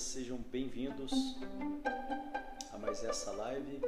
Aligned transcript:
sejam 0.00 0.38
bem-vindos 0.50 1.12
a 2.72 2.78
mais 2.78 3.04
essa 3.04 3.30
live, 3.32 3.82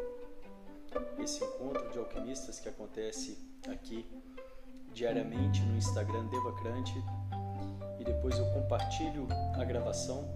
esse 1.19 1.43
encontro 1.43 1.91
de 1.91 1.99
alquimistas 1.99 2.61
que 2.61 2.69
acontece 2.69 3.39
aqui 3.67 4.05
diariamente 4.93 5.63
no 5.63 5.75
Instagram 5.75 6.27
Devacrante 6.27 6.93
e 7.99 8.05
depois 8.05 8.39
eu 8.39 8.45
compartilho 8.53 9.27
a 9.55 9.65
gravação, 9.65 10.29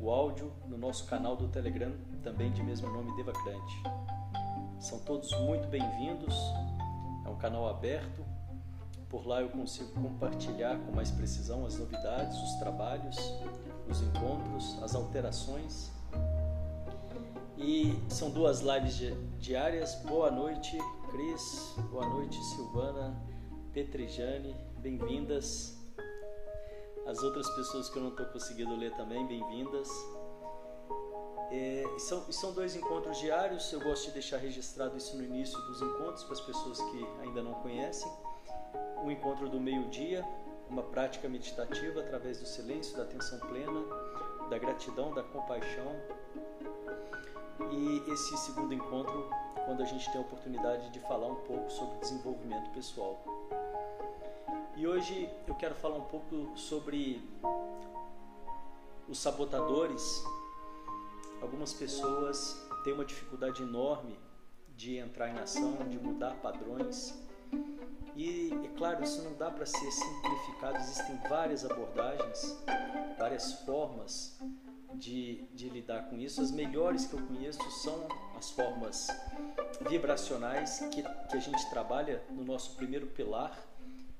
o 0.00 0.10
áudio 0.10 0.52
no 0.68 0.78
nosso 0.78 1.04
canal 1.06 1.36
do 1.36 1.48
Telegram, 1.48 1.92
também 2.22 2.52
de 2.52 2.62
mesmo 2.62 2.88
nome 2.88 3.14
Devacrante. 3.16 3.82
São 4.78 5.00
todos 5.00 5.32
muito 5.40 5.66
bem-vindos, 5.66 6.36
é 7.24 7.28
um 7.28 7.36
canal 7.36 7.68
aberto, 7.68 8.24
por 9.08 9.26
lá 9.26 9.40
eu 9.40 9.48
consigo 9.48 9.90
compartilhar 10.00 10.78
com 10.78 10.92
mais 10.92 11.10
precisão 11.10 11.64
as 11.64 11.78
novidades, 11.78 12.36
os 12.38 12.54
trabalhos, 12.54 13.16
os 13.88 14.02
encontros, 14.02 14.82
as 14.82 14.94
alterações. 14.94 15.90
E 17.56 17.98
são 18.08 18.30
duas 18.30 18.60
lives 18.60 19.00
diárias. 19.38 19.94
Boa 20.06 20.30
noite, 20.30 20.76
Cris. 21.10 21.74
Boa 21.90 22.06
noite, 22.06 22.36
Silvana, 22.44 23.16
Petrijane. 23.72 24.54
Bem-vindas. 24.78 25.76
As 27.06 27.22
outras 27.22 27.48
pessoas 27.50 27.88
que 27.88 27.96
eu 27.96 28.02
não 28.02 28.10
estou 28.10 28.26
conseguindo 28.26 28.74
ler 28.76 28.92
também, 28.96 29.26
bem-vindas. 29.26 29.88
É, 31.52 31.84
são, 31.98 32.30
são 32.32 32.52
dois 32.52 32.74
encontros 32.74 33.18
diários. 33.18 33.72
Eu 33.72 33.80
gosto 33.80 34.06
de 34.06 34.12
deixar 34.12 34.38
registrado 34.38 34.96
isso 34.96 35.16
no 35.16 35.22
início 35.22 35.56
dos 35.62 35.80
encontros 35.80 36.24
para 36.24 36.32
as 36.34 36.40
pessoas 36.40 36.80
que 36.80 37.06
ainda 37.22 37.42
não 37.42 37.54
conhecem. 37.54 38.10
O 39.06 39.10
encontro 39.12 39.48
do 39.48 39.60
meio-dia, 39.60 40.26
uma 40.68 40.82
prática 40.82 41.28
meditativa 41.28 42.00
através 42.00 42.40
do 42.40 42.44
silêncio, 42.44 42.96
da 42.96 43.04
atenção 43.04 43.38
plena, 43.38 43.84
da 44.50 44.58
gratidão, 44.58 45.14
da 45.14 45.22
compaixão. 45.22 45.94
E 47.70 48.10
esse 48.10 48.36
segundo 48.38 48.74
encontro, 48.74 49.30
quando 49.64 49.80
a 49.80 49.84
gente 49.84 50.10
tem 50.10 50.20
a 50.20 50.24
oportunidade 50.24 50.90
de 50.90 50.98
falar 50.98 51.28
um 51.28 51.36
pouco 51.36 51.70
sobre 51.70 52.00
desenvolvimento 52.00 52.68
pessoal. 52.70 53.22
E 54.76 54.84
hoje 54.88 55.30
eu 55.46 55.54
quero 55.54 55.76
falar 55.76 55.98
um 55.98 56.06
pouco 56.06 56.58
sobre 56.58 57.22
os 59.08 59.20
sabotadores. 59.20 60.24
Algumas 61.40 61.72
pessoas 61.72 62.60
têm 62.82 62.92
uma 62.92 63.04
dificuldade 63.04 63.62
enorme 63.62 64.18
de 64.76 64.96
entrar 64.96 65.28
em 65.28 65.38
ação, 65.38 65.76
de 65.88 65.96
mudar 65.96 66.34
padrões 66.42 67.24
e 68.16 68.50
é 68.64 68.68
claro, 68.78 69.04
isso 69.04 69.22
não 69.22 69.34
dá 69.34 69.50
para 69.50 69.66
ser 69.66 69.90
simplificado, 69.90 70.78
existem 70.78 71.16
várias 71.28 71.64
abordagens, 71.64 72.56
várias 73.18 73.52
formas 73.64 74.38
de, 74.94 75.44
de 75.52 75.68
lidar 75.68 76.08
com 76.08 76.16
isso. 76.16 76.40
As 76.40 76.50
melhores 76.50 77.04
que 77.06 77.14
eu 77.14 77.20
conheço 77.26 77.70
são 77.82 78.08
as 78.36 78.50
formas 78.50 79.08
vibracionais 79.88 80.78
que, 80.90 81.02
que 81.02 81.36
a 81.36 81.40
gente 81.40 81.68
trabalha 81.68 82.22
no 82.30 82.42
nosso 82.42 82.74
primeiro 82.76 83.06
pilar, 83.06 83.54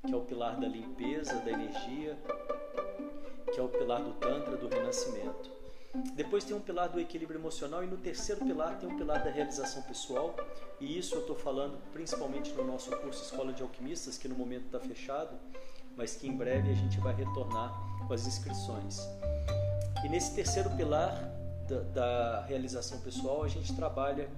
que 0.06 0.12
é 0.12 0.16
o 0.16 0.22
pilar 0.22 0.60
da 0.60 0.69
limpeza, 0.69 1.36
da 1.36 1.50
energia, 1.50 2.19
que 3.53 3.59
é 3.59 3.62
o 3.62 3.69
pilar 3.69 4.03
do 4.03 4.12
Tantra, 4.15 4.56
do 4.56 4.69
renascimento. 4.69 5.56
Depois 6.14 6.44
tem 6.44 6.56
um 6.56 6.60
pilar 6.60 6.88
do 6.88 7.00
equilíbrio 7.00 7.38
emocional 7.38 7.82
e 7.84 7.86
no 7.86 7.96
terceiro 7.96 8.44
pilar 8.44 8.78
tem 8.78 8.88
um 8.88 8.96
pilar 8.96 9.22
da 9.22 9.30
realização 9.30 9.82
pessoal. 9.82 10.34
E 10.80 10.98
isso 10.98 11.14
eu 11.14 11.20
estou 11.20 11.36
falando 11.36 11.78
principalmente 11.92 12.52
no 12.52 12.64
nosso 12.64 12.90
curso 12.98 13.24
Escola 13.24 13.52
de 13.52 13.62
Alquimistas, 13.62 14.18
que 14.18 14.28
no 14.28 14.34
momento 14.34 14.66
está 14.66 14.80
fechado, 14.80 15.36
mas 15.96 16.16
que 16.16 16.26
em 16.26 16.36
breve 16.36 16.70
a 16.70 16.74
gente 16.74 16.98
vai 17.00 17.14
retornar 17.14 17.72
com 18.06 18.12
as 18.12 18.26
inscrições. 18.26 19.00
E 20.04 20.08
nesse 20.08 20.34
terceiro 20.34 20.70
pilar 20.70 21.30
da, 21.66 21.80
da 21.80 22.44
realização 22.46 23.00
pessoal, 23.00 23.42
a 23.42 23.48
gente 23.48 23.74
trabalha 23.74 24.28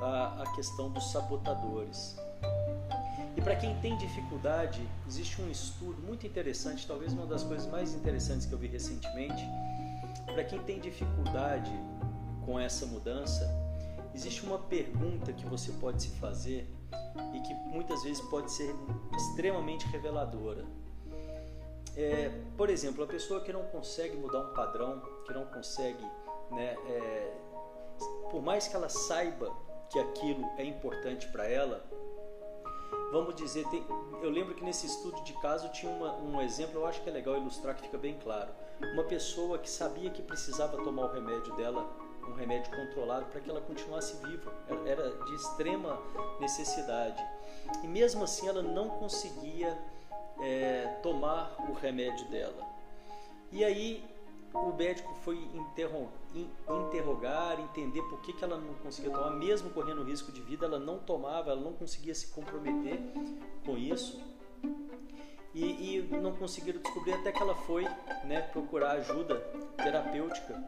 a, 0.00 0.42
a 0.42 0.54
questão 0.54 0.90
dos 0.90 1.12
sabotadores. 1.12 2.16
E 3.36 3.40
para 3.40 3.56
quem 3.56 3.78
tem 3.80 3.96
dificuldade, 3.96 4.86
existe 5.06 5.40
um 5.42 5.50
estudo 5.50 6.00
muito 6.02 6.26
interessante, 6.26 6.86
talvez 6.86 7.12
uma 7.12 7.26
das 7.26 7.42
coisas 7.42 7.68
mais 7.70 7.92
interessantes 7.92 8.46
que 8.46 8.52
eu 8.52 8.58
vi 8.58 8.68
recentemente, 8.68 9.44
para 10.26 10.44
quem 10.44 10.58
tem 10.60 10.80
dificuldade 10.80 11.72
com 12.44 12.58
essa 12.58 12.86
mudança, 12.86 13.48
existe 14.14 14.44
uma 14.44 14.58
pergunta 14.58 15.32
que 15.32 15.46
você 15.46 15.72
pode 15.72 16.02
se 16.02 16.08
fazer 16.18 16.68
e 17.34 17.40
que 17.40 17.54
muitas 17.54 18.02
vezes 18.02 18.20
pode 18.22 18.50
ser 18.50 18.74
extremamente 19.16 19.86
reveladora. 19.86 20.64
É, 21.96 22.30
por 22.56 22.70
exemplo, 22.70 23.04
a 23.04 23.06
pessoa 23.06 23.40
que 23.40 23.52
não 23.52 23.62
consegue 23.64 24.16
mudar 24.16 24.40
um 24.40 24.52
padrão, 24.52 25.00
que 25.24 25.32
não 25.32 25.46
consegue, 25.46 26.04
né, 26.50 26.76
é, 26.86 27.32
por 28.30 28.42
mais 28.42 28.66
que 28.66 28.74
ela 28.74 28.88
saiba 28.88 29.54
que 29.90 29.98
aquilo 29.98 30.44
é 30.58 30.64
importante 30.64 31.28
para 31.28 31.48
ela, 31.48 31.84
vamos 33.12 33.36
dizer, 33.36 33.64
tem, 33.68 33.86
eu 34.22 34.30
lembro 34.30 34.54
que 34.54 34.64
nesse 34.64 34.86
estudo 34.86 35.22
de 35.22 35.32
caso 35.34 35.68
tinha 35.68 35.90
uma, 35.90 36.16
um 36.16 36.40
exemplo, 36.40 36.80
eu 36.80 36.86
acho 36.86 37.00
que 37.00 37.08
é 37.08 37.12
legal 37.12 37.36
ilustrar 37.36 37.76
que 37.76 37.82
fica 37.82 37.98
bem 37.98 38.18
claro. 38.18 38.50
Uma 38.80 39.04
pessoa 39.04 39.58
que 39.58 39.70
sabia 39.70 40.10
que 40.10 40.22
precisava 40.22 40.76
tomar 40.82 41.06
o 41.06 41.12
remédio 41.12 41.54
dela, 41.56 41.88
um 42.28 42.34
remédio 42.34 42.70
controlado, 42.74 43.26
para 43.26 43.40
que 43.40 43.50
ela 43.50 43.60
continuasse 43.60 44.16
viva, 44.26 44.52
era 44.86 45.10
de 45.24 45.34
extrema 45.34 46.00
necessidade. 46.40 47.22
E 47.82 47.86
mesmo 47.86 48.24
assim 48.24 48.48
ela 48.48 48.62
não 48.62 48.88
conseguia 48.88 49.78
é, 50.40 50.98
tomar 51.02 51.56
o 51.68 51.72
remédio 51.72 52.28
dela. 52.28 52.66
E 53.52 53.64
aí 53.64 54.04
o 54.52 54.72
médico 54.72 55.12
foi 55.16 55.36
interrogar, 56.68 57.60
entender 57.60 58.02
por 58.02 58.20
que, 58.20 58.32
que 58.32 58.44
ela 58.44 58.56
não 58.56 58.74
conseguia 58.74 59.10
tomar, 59.10 59.30
mesmo 59.30 59.70
correndo 59.70 60.04
risco 60.04 60.30
de 60.30 60.40
vida, 60.40 60.66
ela 60.66 60.78
não 60.78 60.98
tomava, 60.98 61.50
ela 61.50 61.60
não 61.60 61.72
conseguia 61.72 62.14
se 62.14 62.28
comprometer 62.28 63.00
com 63.64 63.76
isso. 63.76 64.20
E, 65.54 65.98
e 65.98 66.02
não 66.20 66.34
conseguiram 66.34 66.80
descobrir 66.80 67.12
até 67.12 67.30
que 67.30 67.40
ela 67.40 67.54
foi 67.54 67.84
né, 68.24 68.42
procurar 68.52 68.92
ajuda 68.92 69.36
terapêutica. 69.76 70.62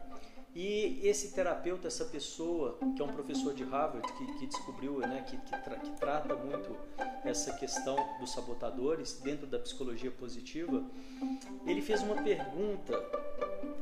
E 0.55 1.01
esse 1.03 1.33
terapeuta, 1.33 1.87
essa 1.87 2.05
pessoa, 2.05 2.79
que 2.95 2.99
é 2.99 3.05
um 3.05 3.13
professor 3.13 3.53
de 3.53 3.63
Harvard, 3.63 4.11
que, 4.13 4.25
que 4.39 4.47
descobriu, 4.47 4.97
né, 4.99 5.23
que, 5.27 5.37
que, 5.37 5.63
tra 5.63 5.77
que 5.77 5.91
trata 5.91 6.35
muito 6.35 6.75
essa 7.23 7.53
questão 7.53 7.95
dos 8.19 8.31
sabotadores 8.31 9.19
dentro 9.19 9.45
da 9.45 9.59
psicologia 9.59 10.09
positiva, 10.09 10.83
ele 11.63 11.79
fez 11.79 12.01
uma 12.01 12.15
pergunta 12.23 12.97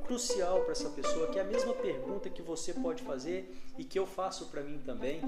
crucial 0.05 0.63
para 0.63 0.73
essa 0.73 0.89
pessoa, 0.89 1.27
que 1.27 1.39
é 1.39 1.43
a 1.43 1.45
mesma 1.45 1.73
pergunta 1.73 2.29
que 2.29 2.41
você 2.41 2.73
pode 2.73 3.03
fazer 3.03 3.55
e 3.77 3.83
que 3.85 3.97
eu 3.97 4.05
faço 4.05 4.47
para 4.47 4.61
mim 4.61 4.79
também, 4.79 5.22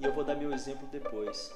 e 0.00 0.04
eu 0.04 0.12
vou 0.12 0.24
dar 0.24 0.34
meu 0.34 0.52
exemplo 0.52 0.88
depois. 0.90 1.54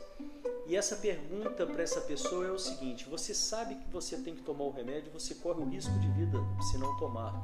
E 0.69 0.75
essa 0.75 0.97
pergunta 0.97 1.65
para 1.65 1.83
essa 1.83 2.01
pessoa 2.01 2.47
é 2.47 2.51
o 2.51 2.59
seguinte: 2.59 3.09
você 3.09 3.33
sabe 3.33 3.77
que 3.77 3.89
você 3.91 4.17
tem 4.17 4.35
que 4.35 4.43
tomar 4.43 4.65
o 4.65 4.71
remédio, 4.71 5.13
você 5.13 5.35
corre 5.35 5.61
o 5.61 5.69
risco 5.69 5.97
de 6.01 6.09
vida 6.09 6.39
se 6.71 6.77
não 6.79 6.97
tomar. 6.97 7.35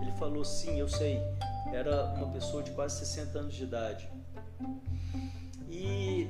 Ele 0.00 0.12
falou: 0.12 0.44
sim, 0.44 0.78
eu 0.78 0.88
sei. 0.88 1.20
Era 1.72 2.14
uma 2.14 2.32
pessoa 2.32 2.62
de 2.62 2.70
quase 2.70 2.98
60 2.98 3.38
anos 3.38 3.54
de 3.54 3.64
idade. 3.64 4.08
E 5.68 6.28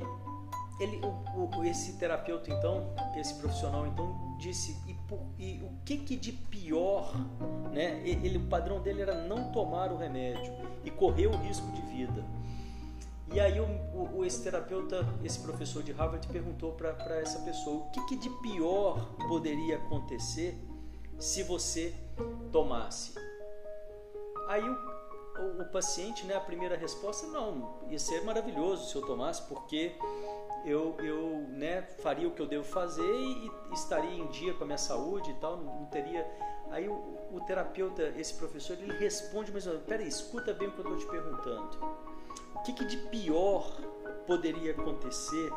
ele, 0.80 1.00
o, 1.04 1.58
o, 1.58 1.64
esse 1.64 1.94
terapeuta 1.94 2.50
então, 2.50 2.94
esse 3.16 3.34
profissional 3.34 3.86
então 3.86 4.36
disse 4.38 4.76
e, 4.86 4.96
e 5.38 5.62
o 5.62 5.70
que 5.84 5.98
que 5.98 6.16
de 6.16 6.32
pior, 6.32 7.14
né? 7.72 8.00
Ele, 8.04 8.38
o 8.38 8.46
padrão 8.48 8.80
dele 8.80 9.02
era 9.02 9.26
não 9.26 9.52
tomar 9.52 9.92
o 9.92 9.96
remédio 9.96 10.52
e 10.84 10.90
correr 10.90 11.26
o 11.26 11.36
risco 11.36 11.70
de 11.72 11.82
vida. 11.82 12.24
E 13.32 13.40
aí 13.40 13.60
o, 13.60 14.16
o, 14.16 14.24
esse 14.24 14.42
terapeuta, 14.42 15.06
esse 15.22 15.38
professor 15.40 15.82
de 15.82 15.92
Harvard 15.92 16.26
perguntou 16.28 16.72
para 16.72 17.18
essa 17.20 17.38
pessoa 17.40 17.84
o 17.84 17.90
que, 17.90 18.06
que 18.06 18.16
de 18.16 18.30
pior 18.40 19.06
poderia 19.28 19.76
acontecer 19.76 20.58
se 21.18 21.42
você 21.42 21.94
tomasse. 22.50 23.14
Aí 24.46 24.62
o, 24.62 24.74
o, 25.40 25.62
o 25.62 25.64
paciente, 25.66 26.24
né, 26.24 26.34
a 26.36 26.40
primeira 26.40 26.76
resposta, 26.76 27.26
não, 27.26 27.80
ia 27.90 27.98
ser 27.98 28.22
maravilhoso 28.24 28.88
se 28.88 28.96
eu 28.96 29.02
tomasse, 29.02 29.42
porque 29.42 29.94
eu, 30.64 30.96
eu 31.00 31.46
né, 31.48 31.82
faria 32.02 32.26
o 32.26 32.30
que 32.30 32.40
eu 32.40 32.46
devo 32.46 32.64
fazer 32.64 33.14
e, 33.14 33.50
e 33.70 33.74
estaria 33.74 34.10
em 34.10 34.26
dia 34.28 34.54
com 34.54 34.64
a 34.64 34.66
minha 34.66 34.78
saúde 34.78 35.30
e 35.30 35.34
tal, 35.34 35.58
não, 35.58 35.80
não 35.80 35.86
teria. 35.86 36.26
Aí 36.70 36.88
o, 36.88 36.94
o, 37.32 37.40
terapeuta, 37.46 38.02
esse 38.16 38.34
professor, 38.34 38.76
ele 38.78 38.92
responde, 38.98 39.52
mas 39.52 39.66
peraí, 39.86 40.08
escuta 40.08 40.52
bem 40.52 40.68
o 40.68 40.72
que 40.72 40.78
eu 40.80 40.94
estou 40.94 40.98
te 40.98 41.06
perguntando. 41.06 41.78
O 42.58 42.62
que, 42.62 42.72
que 42.72 42.84
de 42.84 42.96
pior 42.96 43.64
poderia 44.26 44.72
acontecer 44.72 45.50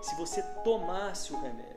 se 0.00 0.16
você 0.16 0.42
tomasse 0.64 1.32
o 1.32 1.40
remédio? 1.40 1.76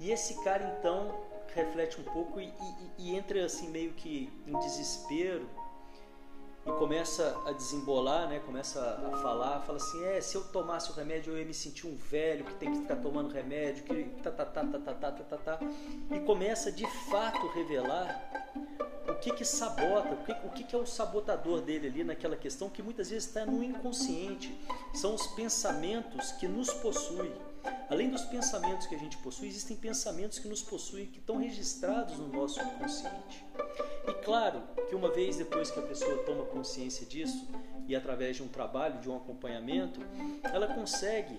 E 0.00 0.10
esse 0.10 0.42
cara 0.42 0.76
então 0.78 1.14
reflete 1.54 2.00
um 2.00 2.04
pouco 2.04 2.40
e, 2.40 2.48
e, 2.48 2.52
e 2.98 3.16
entra 3.16 3.44
assim 3.44 3.68
meio 3.68 3.92
que 3.92 4.30
em 4.46 4.58
desespero 4.58 5.48
e 6.70 6.78
começa 6.78 7.36
a 7.44 7.52
desembolar, 7.52 8.28
né? 8.28 8.40
Começa 8.46 8.80
a 8.80 9.16
falar, 9.18 9.60
fala 9.60 9.76
assim, 9.76 10.02
é, 10.04 10.20
se 10.20 10.36
eu 10.36 10.42
tomasse 10.44 10.90
o 10.90 10.94
remédio 10.94 11.32
eu 11.32 11.38
ia 11.38 11.44
me 11.44 11.54
sentir 11.54 11.86
um 11.86 11.96
velho 11.96 12.44
que 12.44 12.54
tem 12.54 12.72
que 12.72 12.78
ficar 12.78 12.96
tomando 12.96 13.32
remédio, 13.32 13.84
que 13.84 14.04
tá 14.22 14.30
tá 14.30 14.44
tá 14.44 14.64
tá 14.64 14.78
tá 14.78 14.94
tá 14.94 15.10
tá, 15.10 15.24
tá. 15.24 15.36
tá. 15.36 15.58
e 16.10 16.20
começa 16.20 16.70
de 16.70 16.86
fato 17.10 17.46
revelar 17.48 18.22
o 19.08 19.14
que 19.16 19.32
que 19.32 19.44
sabota, 19.44 20.14
o 20.14 20.24
que, 20.24 20.32
o 20.46 20.50
que 20.50 20.64
que 20.64 20.74
é 20.74 20.78
o 20.78 20.86
sabotador 20.86 21.60
dele 21.60 21.88
ali 21.88 22.04
naquela 22.04 22.36
questão 22.36 22.68
que 22.68 22.82
muitas 22.82 23.10
vezes 23.10 23.26
está 23.28 23.44
no 23.44 23.62
inconsciente, 23.62 24.56
são 24.94 25.14
os 25.14 25.26
pensamentos 25.28 26.32
que 26.32 26.46
nos 26.46 26.72
possuem 26.72 27.32
Além 27.88 28.08
dos 28.08 28.22
pensamentos 28.22 28.86
que 28.86 28.94
a 28.94 28.98
gente 28.98 29.16
possui, 29.18 29.48
existem 29.48 29.76
pensamentos 29.76 30.38
que 30.38 30.48
nos 30.48 30.62
possuem, 30.62 31.06
que 31.06 31.18
estão 31.18 31.36
registrados 31.36 32.18
no 32.18 32.28
nosso 32.28 32.60
inconsciente. 32.60 33.44
E 34.08 34.12
claro 34.24 34.62
que 34.88 34.94
uma 34.94 35.10
vez 35.10 35.36
depois 35.36 35.70
que 35.70 35.78
a 35.78 35.82
pessoa 35.82 36.22
toma 36.24 36.44
consciência 36.44 37.04
disso, 37.06 37.48
e 37.86 37.96
através 37.96 38.36
de 38.36 38.42
um 38.42 38.48
trabalho, 38.48 39.00
de 39.00 39.10
um 39.10 39.16
acompanhamento, 39.16 40.00
ela 40.44 40.68
consegue 40.68 41.38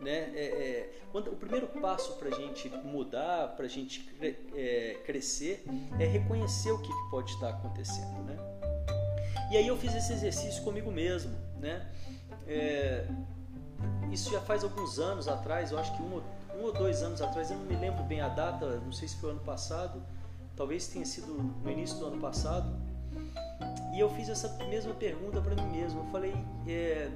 né? 0.00 0.30
É, 0.34 0.44
é, 0.44 0.90
quando, 1.12 1.30
o 1.30 1.36
primeiro 1.36 1.66
passo 1.66 2.16
para 2.16 2.28
a 2.28 2.32
gente 2.32 2.68
mudar, 2.84 3.48
para 3.48 3.66
a 3.66 3.68
gente 3.68 4.08
é, 4.54 4.98
crescer, 5.04 5.64
é 5.98 6.06
reconhecer 6.06 6.70
o 6.70 6.78
que, 6.78 6.88
que 6.88 7.10
pode 7.10 7.30
estar 7.32 7.50
acontecendo. 7.50 8.22
Né? 8.24 8.36
E 9.52 9.56
aí 9.56 9.66
eu 9.66 9.76
fiz 9.76 9.94
esse 9.94 10.12
exercício 10.12 10.62
comigo 10.62 10.90
mesmo. 10.90 11.36
Né? 11.58 11.86
Isso 14.10 14.30
já 14.30 14.40
faz 14.40 14.64
alguns 14.64 14.98
anos 14.98 15.28
atrás, 15.28 15.70
eu 15.70 15.78
acho 15.78 15.94
que 15.96 16.02
um, 16.02 16.20
um 16.58 16.64
ou 16.64 16.72
dois 16.72 17.02
anos 17.02 17.22
atrás, 17.22 17.50
eu 17.50 17.56
não 17.56 17.64
me 17.64 17.76
lembro 17.76 18.02
bem 18.04 18.20
a 18.20 18.28
data, 18.28 18.80
não 18.84 18.92
sei 18.92 19.06
se 19.06 19.16
foi 19.16 19.30
ano 19.30 19.40
passado, 19.40 20.02
talvez 20.56 20.88
tenha 20.88 21.06
sido 21.06 21.32
no 21.32 21.70
início 21.70 21.98
do 21.98 22.06
ano 22.06 22.20
passado. 22.20 22.70
E 23.94 24.00
eu 24.00 24.08
fiz 24.10 24.28
essa 24.28 24.48
mesma 24.64 24.94
pergunta 24.94 25.40
para 25.40 25.54
mim 25.54 25.66
mesmo. 25.68 26.00
Eu 26.00 26.06
falei, 26.06 26.34
é, 26.66 27.10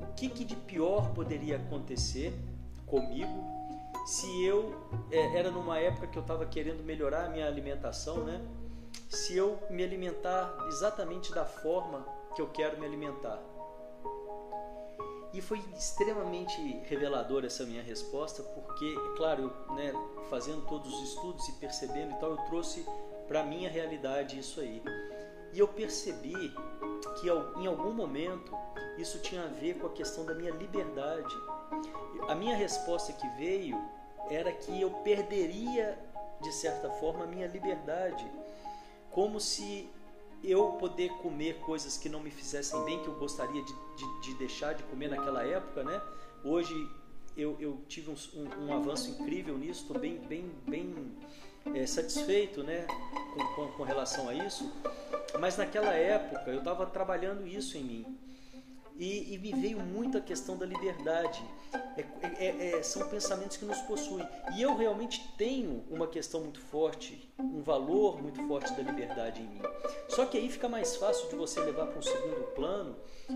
o 0.00 0.12
que, 0.14 0.28
que 0.28 0.44
de 0.44 0.56
pior 0.56 1.10
poderia 1.14 1.56
acontecer 1.56 2.32
comigo 2.86 3.62
se 4.04 4.44
eu 4.44 4.74
é, 5.10 5.38
era 5.38 5.50
numa 5.50 5.78
época 5.78 6.06
que 6.06 6.18
eu 6.18 6.22
estava 6.22 6.44
querendo 6.46 6.82
melhorar 6.82 7.26
a 7.26 7.28
minha 7.28 7.46
alimentação, 7.46 8.24
né? 8.24 8.40
Se 9.08 9.36
eu 9.36 9.58
me 9.70 9.84
alimentar 9.84 10.56
exatamente 10.68 11.32
da 11.32 11.44
forma 11.44 12.04
que 12.34 12.42
eu 12.42 12.48
quero 12.48 12.78
me 12.80 12.86
alimentar. 12.86 13.38
E 15.32 15.40
foi 15.40 15.58
extremamente 15.76 16.60
revelador 16.84 17.44
essa 17.44 17.64
minha 17.64 17.82
resposta, 17.82 18.42
porque, 18.42 18.94
claro, 19.16 19.50
eu, 19.68 19.74
né, 19.74 19.92
fazendo 20.28 20.66
todos 20.66 20.92
os 20.92 21.08
estudos 21.08 21.48
e 21.48 21.52
percebendo 21.52 22.12
e 22.12 22.18
tal, 22.18 22.32
eu 22.32 22.36
trouxe 22.48 22.84
para 23.26 23.40
a 23.40 23.44
minha 23.44 23.70
realidade 23.70 24.38
isso 24.38 24.60
aí. 24.60 24.82
E 25.52 25.58
eu 25.58 25.68
percebi 25.68 26.54
que 27.20 27.28
em 27.60 27.66
algum 27.66 27.92
momento 27.92 28.54
isso 28.98 29.18
tinha 29.20 29.44
a 29.44 29.48
ver 29.48 29.78
com 29.78 29.86
a 29.86 29.90
questão 29.90 30.24
da 30.24 30.34
minha 30.34 30.52
liberdade. 30.52 31.34
A 32.28 32.34
minha 32.34 32.56
resposta 32.56 33.12
que 33.12 33.26
veio 33.30 33.78
era 34.28 34.52
que 34.52 34.80
eu 34.80 34.90
perderia, 35.02 35.98
de 36.40 36.52
certa 36.52 36.90
forma, 36.90 37.24
a 37.24 37.26
minha 37.26 37.46
liberdade. 37.46 38.26
Como 39.10 39.40
se 39.40 39.90
eu 40.42 40.72
poder 40.72 41.10
comer 41.18 41.58
coisas 41.60 41.96
que 41.96 42.08
não 42.08 42.20
me 42.20 42.30
fizessem 42.30 42.82
bem, 42.84 43.00
que 43.00 43.08
eu 43.08 43.14
gostaria 43.14 43.62
de, 43.62 43.72
de, 43.72 44.20
de 44.22 44.34
deixar 44.34 44.74
de 44.74 44.82
comer 44.84 45.08
naquela 45.08 45.44
época, 45.44 45.84
né? 45.84 46.00
Hoje 46.44 46.74
eu, 47.36 47.56
eu 47.60 47.80
tive 47.88 48.10
um, 48.10 48.16
um, 48.34 48.66
um, 48.66 48.74
avanço 48.74 49.10
incrível 49.10 49.56
nisso, 49.56 49.82
estou 49.82 49.98
bem, 49.98 50.18
bem, 50.18 50.50
bem 50.66 50.94
é, 51.74 51.86
satisfeito 51.86 52.62
né, 52.62 52.86
com, 53.34 53.46
com, 53.54 53.72
com 53.72 53.82
relação 53.82 54.28
a 54.28 54.34
isso. 54.34 54.70
Mas 55.40 55.56
naquela 55.56 55.94
época 55.94 56.50
eu 56.50 56.58
estava 56.58 56.84
trabalhando 56.86 57.46
isso 57.46 57.78
em 57.78 57.84
mim. 57.84 58.18
E, 59.02 59.34
e, 59.34 59.38
me 59.38 59.52
veio 59.52 59.80
muito 59.80 60.16
a 60.16 60.20
questão 60.20 60.56
da 60.56 60.64
liberdade. 60.64 61.42
É, 61.96 62.46
é, 62.46 62.78
é, 62.78 62.82
são 62.84 63.08
pensamentos 63.08 63.56
que 63.56 63.64
nos 63.64 63.80
possuem. 63.80 64.24
E 64.54 64.62
eu 64.62 64.76
realmente 64.76 65.28
tenho 65.36 65.84
uma 65.90 66.06
questão 66.06 66.42
muito 66.42 66.60
forte, 66.60 67.28
um 67.36 67.62
valor 67.62 68.22
muito 68.22 68.40
forte 68.46 68.72
da 68.74 68.82
liberdade 68.84 69.42
em 69.42 69.46
mim. 69.46 69.60
Só 70.08 70.24
que 70.24 70.38
aí 70.38 70.48
fica 70.48 70.68
mais 70.68 70.94
fácil 70.94 71.28
de 71.28 71.34
você 71.34 71.58
levar 71.58 71.88
para 71.88 71.98
um 71.98 72.02
segundo 72.02 72.54
plano, 72.54 72.94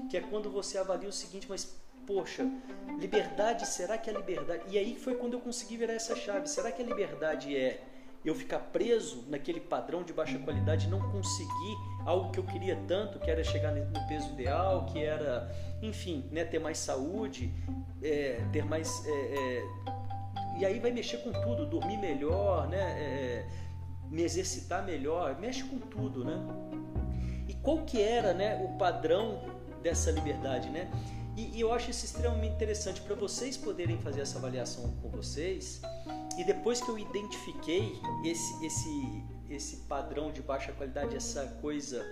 que 0.08 0.16
é 0.16 0.20
quando 0.20 0.48
você 0.52 0.78
avalia 0.78 1.08
o 1.08 1.12
seguinte, 1.12 1.48
mas 1.48 1.74
poxa, 2.06 2.48
liberdade, 3.00 3.66
será 3.66 3.98
que 3.98 4.08
a 4.08 4.12
liberdade. 4.12 4.62
E 4.68 4.78
aí 4.78 4.94
foi 4.94 5.16
quando 5.16 5.32
eu 5.32 5.40
consegui 5.40 5.76
virar 5.78 5.94
essa 5.94 6.14
chave. 6.14 6.48
Será 6.48 6.70
que 6.70 6.80
a 6.80 6.86
liberdade 6.86 7.56
é 7.56 7.82
eu 8.28 8.34
ficar 8.34 8.58
preso 8.58 9.24
naquele 9.28 9.60
padrão 9.60 10.02
de 10.02 10.12
baixa 10.12 10.38
qualidade, 10.38 10.88
não 10.88 11.00
conseguir 11.12 11.76
algo 12.04 12.30
que 12.32 12.38
eu 12.38 12.44
queria 12.44 12.76
tanto, 12.88 13.18
que 13.20 13.30
era 13.30 13.42
chegar 13.44 13.72
no 13.72 14.08
peso 14.08 14.32
ideal, 14.32 14.86
que 14.86 15.02
era, 15.02 15.48
enfim, 15.80 16.28
né, 16.32 16.44
ter 16.44 16.58
mais 16.58 16.78
saúde, 16.78 17.52
é, 18.02 18.40
ter 18.52 18.64
mais. 18.64 19.04
É, 19.06 19.10
é, 19.10 19.64
e 20.58 20.66
aí 20.66 20.80
vai 20.80 20.90
mexer 20.90 21.18
com 21.18 21.32
tudo, 21.32 21.66
dormir 21.66 21.98
melhor, 21.98 22.66
né, 22.68 23.00
é, 23.00 23.48
me 24.10 24.22
exercitar 24.22 24.84
melhor, 24.84 25.38
mexe 25.38 25.62
com 25.62 25.78
tudo, 25.78 26.24
né? 26.24 26.36
E 27.48 27.54
qual 27.54 27.84
que 27.84 28.00
era, 28.02 28.34
né, 28.34 28.60
o 28.64 28.76
padrão 28.76 29.40
dessa 29.82 30.10
liberdade, 30.10 30.68
né? 30.68 30.90
E, 31.36 31.58
e 31.58 31.60
eu 31.60 31.72
acho 31.72 31.90
isso 31.90 32.04
extremamente 32.04 32.54
interessante 32.54 33.00
para 33.00 33.14
vocês 33.14 33.56
poderem 33.56 33.98
fazer 33.98 34.22
essa 34.22 34.38
avaliação 34.38 34.90
com 35.02 35.10
vocês. 35.10 35.80
E 36.36 36.44
depois 36.44 36.80
que 36.80 36.88
eu 36.88 36.98
identifiquei 36.98 38.00
esse, 38.24 38.64
esse, 38.64 39.24
esse 39.48 39.76
padrão 39.88 40.30
de 40.30 40.42
baixa 40.42 40.72
qualidade, 40.72 41.16
essa 41.16 41.46
coisa, 41.62 42.04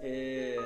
é, 0.00 0.56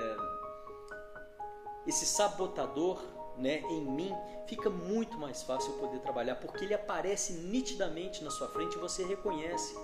esse 1.87 2.05
sabotador 2.05 3.03
né, 3.39 3.61
em 3.71 3.81
mim, 3.85 4.13
fica 4.47 4.69
muito 4.69 5.17
mais 5.17 5.43
fácil 5.43 5.73
eu 5.73 5.79
poder 5.79 6.01
trabalhar, 6.01 6.35
porque 6.37 6.65
ele 6.65 6.75
aparece 6.75 7.33
nitidamente 7.33 8.23
na 8.23 8.31
sua 8.31 8.49
frente 8.49 8.77
e 8.77 8.79
você 8.79 9.05
reconhece. 9.05 9.75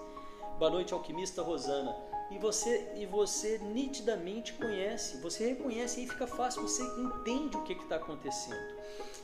Boa 0.59 0.71
noite, 0.71 0.93
alquimista 0.93 1.41
Rosana 1.43 2.14
e 2.31 2.39
você 2.39 2.93
e 2.97 3.07
você 3.07 3.59
nitidamente 3.59 4.53
conhece, 4.55 5.19
você 5.19 5.49
reconhece 5.49 6.03
e 6.03 6.09
fica 6.09 6.27
fácil, 6.27 6.63
você 6.63 6.83
entende 6.99 7.57
o 7.57 7.63
que 7.63 7.73
está 7.75 7.97
acontecendo. 7.97 8.75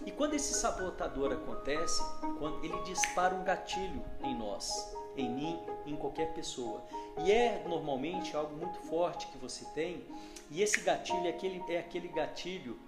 E 0.07 0.11
quando 0.11 0.35
esse 0.35 0.55
sabotador 0.55 1.33
acontece, 1.33 2.03
quando 2.39 2.65
ele 2.65 2.81
dispara 2.83 3.35
um 3.35 3.45
gatilho 3.45 4.03
em 4.23 4.37
nós, 4.37 4.95
em 5.17 5.29
mim, 5.29 5.61
em 5.87 5.97
qualquer 5.97 6.33
pessoa, 6.35 6.83
e 7.25 7.33
é 7.33 7.63
normalmente 7.67 8.35
algo 8.37 8.57
muito 8.57 8.79
forte 8.81 9.27
que 9.29 9.39
você 9.39 9.65
tem, 9.75 10.07
e 10.51 10.63
esse 10.63 10.81
gatilho 10.81 11.27
é 11.27 11.31
aquele, 11.31 11.63
é 11.69 11.79
aquele 11.79 12.09
gatilho, 12.09 12.79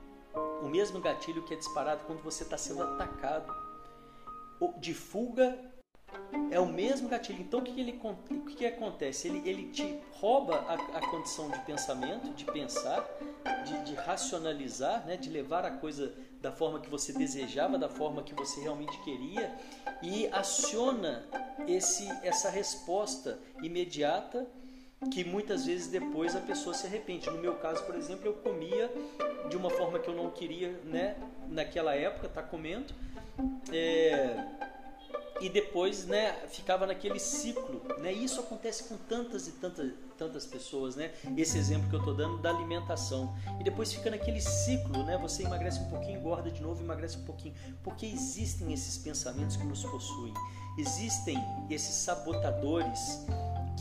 o 0.62 0.68
mesmo 0.68 1.00
gatilho 1.00 1.42
que 1.44 1.54
é 1.54 1.56
disparado 1.56 2.04
quando 2.06 2.22
você 2.22 2.42
está 2.44 2.56
sendo 2.56 2.82
atacado, 2.82 3.52
de 4.78 4.94
fuga 4.94 5.71
é 6.52 6.60
o 6.60 6.66
mesmo 6.66 7.08
gatilho. 7.08 7.40
Então 7.40 7.60
o 7.60 7.62
que, 7.62 7.80
ele, 7.80 7.98
o 8.02 8.40
que, 8.44 8.56
que 8.56 8.66
acontece? 8.66 9.26
Ele, 9.26 9.42
ele 9.48 9.68
te 9.70 9.98
rouba 10.12 10.56
a, 10.68 10.74
a 10.98 11.08
condição 11.08 11.50
de 11.50 11.58
pensamento, 11.60 12.28
de 12.34 12.44
pensar, 12.44 13.08
de, 13.64 13.84
de, 13.84 13.94
racionalizar, 13.94 15.04
né? 15.06 15.16
de 15.16 15.30
levar 15.30 15.64
a 15.64 15.70
coisa 15.70 16.12
da 16.42 16.52
forma 16.52 16.78
que 16.78 16.90
você 16.90 17.12
desejava, 17.12 17.78
da 17.78 17.88
forma 17.88 18.22
que 18.22 18.34
você 18.34 18.60
realmente 18.60 18.98
queria 19.00 19.50
e 20.02 20.26
aciona 20.26 21.24
esse, 21.66 22.06
essa 22.22 22.50
resposta 22.50 23.38
imediata 23.62 24.46
que 25.10 25.24
muitas 25.24 25.64
vezes 25.64 25.88
depois 25.88 26.36
a 26.36 26.40
pessoa 26.40 26.74
se 26.74 26.86
arrepende. 26.86 27.28
No 27.30 27.38
meu 27.38 27.54
caso, 27.54 27.82
por 27.84 27.96
exemplo, 27.96 28.26
eu 28.26 28.34
comia 28.34 28.92
de 29.48 29.56
uma 29.56 29.70
forma 29.70 29.98
que 29.98 30.08
eu 30.08 30.14
não 30.14 30.30
queria, 30.30 30.78
né? 30.84 31.16
Naquela 31.48 31.94
época, 31.94 32.28
tá 32.28 32.42
comendo. 32.42 32.94
É 33.72 34.70
e 35.40 35.48
depois 35.48 36.06
né, 36.06 36.32
ficava 36.48 36.86
naquele 36.86 37.18
ciclo. 37.18 37.82
Né? 37.98 38.12
Isso 38.12 38.40
acontece 38.40 38.84
com 38.84 38.96
tantas 38.96 39.48
e 39.48 39.52
tantas, 39.52 39.92
tantas 40.16 40.46
pessoas. 40.46 40.96
Né? 40.96 41.12
Esse 41.36 41.58
exemplo 41.58 41.88
que 41.88 41.94
eu 41.94 42.00
estou 42.00 42.14
dando 42.14 42.38
da 42.38 42.50
alimentação. 42.50 43.34
E 43.60 43.64
depois 43.64 43.92
fica 43.92 44.10
naquele 44.10 44.40
ciclo, 44.40 45.02
né? 45.04 45.18
você 45.18 45.44
emagrece 45.44 45.80
um 45.80 45.90
pouquinho, 45.90 46.18
engorda 46.18 46.50
de 46.50 46.62
novo, 46.62 46.82
emagrece 46.82 47.18
um 47.18 47.24
pouquinho. 47.24 47.54
Porque 47.82 48.06
existem 48.06 48.72
esses 48.72 48.98
pensamentos 48.98 49.56
que 49.56 49.64
nos 49.64 49.82
possuem. 49.84 50.34
Existem 50.78 51.36
esses 51.68 51.94
sabotadores 51.96 53.26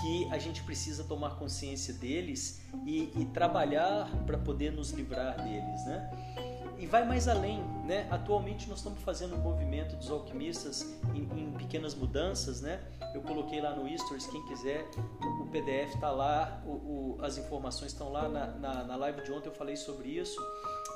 que 0.02 0.28
a 0.32 0.38
gente 0.38 0.64
precisa 0.64 1.04
tomar 1.04 1.36
consciência 1.36 1.94
deles 1.94 2.60
e, 2.86 3.12
e 3.16 3.26
trabalhar 3.26 4.10
para 4.26 4.38
poder 4.38 4.72
nos 4.72 4.92
livrar 4.92 5.38
deles. 5.44 5.86
Né? 5.86 6.51
E 6.82 6.88
vai 6.88 7.06
mais 7.06 7.28
além, 7.28 7.64
né? 7.86 8.08
Atualmente 8.10 8.68
nós 8.68 8.80
estamos 8.80 9.04
fazendo 9.04 9.36
um 9.36 9.38
movimento 9.38 9.96
dos 9.96 10.10
alquimistas 10.10 10.82
em, 11.14 11.30
em 11.40 11.52
pequenas 11.52 11.94
mudanças, 11.94 12.60
né? 12.60 12.82
Eu 13.14 13.22
coloquei 13.22 13.62
lá 13.62 13.76
no 13.76 13.88
Stories, 14.00 14.26
quem 14.26 14.44
quiser, 14.48 14.90
o 15.40 15.46
PDF 15.52 15.94
está 15.94 16.10
lá, 16.10 16.60
o, 16.66 16.72
o, 16.72 17.18
as 17.22 17.38
informações 17.38 17.92
estão 17.92 18.12
lá 18.12 18.28
na, 18.28 18.48
na, 18.48 18.84
na 18.84 18.96
live 18.96 19.22
de 19.22 19.32
ontem 19.32 19.50
eu 19.50 19.54
falei 19.54 19.76
sobre 19.76 20.10
isso, 20.10 20.42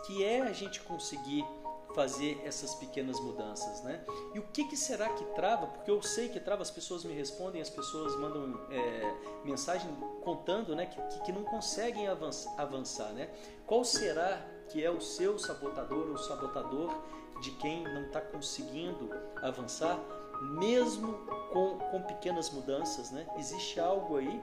que 0.07 0.23
é 0.23 0.41
a 0.41 0.53
gente 0.53 0.81
conseguir 0.81 1.45
fazer 1.93 2.41
essas 2.43 2.73
pequenas 2.73 3.19
mudanças, 3.19 3.83
né? 3.83 4.03
E 4.33 4.39
o 4.39 4.41
que, 4.41 4.65
que, 4.65 4.75
será 4.75 5.09
que 5.09 5.23
trava? 5.35 5.67
Porque 5.67 5.91
eu 5.91 6.01
sei 6.01 6.29
que 6.29 6.39
trava, 6.39 6.63
as 6.63 6.71
pessoas 6.71 7.05
me 7.05 7.13
respondem, 7.13 7.61
as 7.61 7.69
pessoas 7.69 8.19
mandam 8.19 8.59
é, 8.71 9.13
mensagem 9.45 9.89
contando, 10.23 10.75
né, 10.75 10.87
que, 10.87 11.19
que 11.21 11.31
não 11.31 11.43
conseguem 11.43 12.07
avançar, 12.07 13.13
né? 13.13 13.29
Qual 13.67 13.85
será 13.85 14.54
que 14.69 14.84
é 14.84 14.89
o 14.89 15.01
seu 15.01 15.38
sabotador 15.38 16.10
ou 16.10 16.17
sabotador 16.17 16.93
de 17.41 17.51
quem 17.51 17.84
não 17.84 18.03
está 18.03 18.22
conseguindo 18.22 19.10
avançar, 19.41 20.00
mesmo 20.41 21.13
com, 21.51 21.77
com 21.77 22.01
pequenas 22.01 22.50
mudanças, 22.50 23.12
né? 23.12 23.27
Existe 23.38 23.79
algo 23.79 24.17
aí 24.17 24.41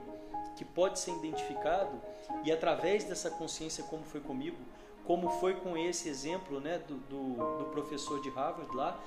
que 0.55 0.63
pode 0.63 0.99
ser 0.99 1.11
identificado 1.11 1.99
e 2.43 2.51
através 2.51 3.03
dessa 3.03 3.29
consciência, 3.29 3.83
como 3.83 4.03
foi 4.03 4.21
comigo, 4.21 4.57
como 5.05 5.29
foi 5.39 5.55
com 5.55 5.77
esse 5.77 6.07
exemplo 6.07 6.59
né, 6.59 6.79
do, 6.87 6.95
do, 6.95 7.57
do 7.57 7.65
professor 7.71 8.21
de 8.21 8.29
Harvard 8.29 8.75
lá, 8.75 8.99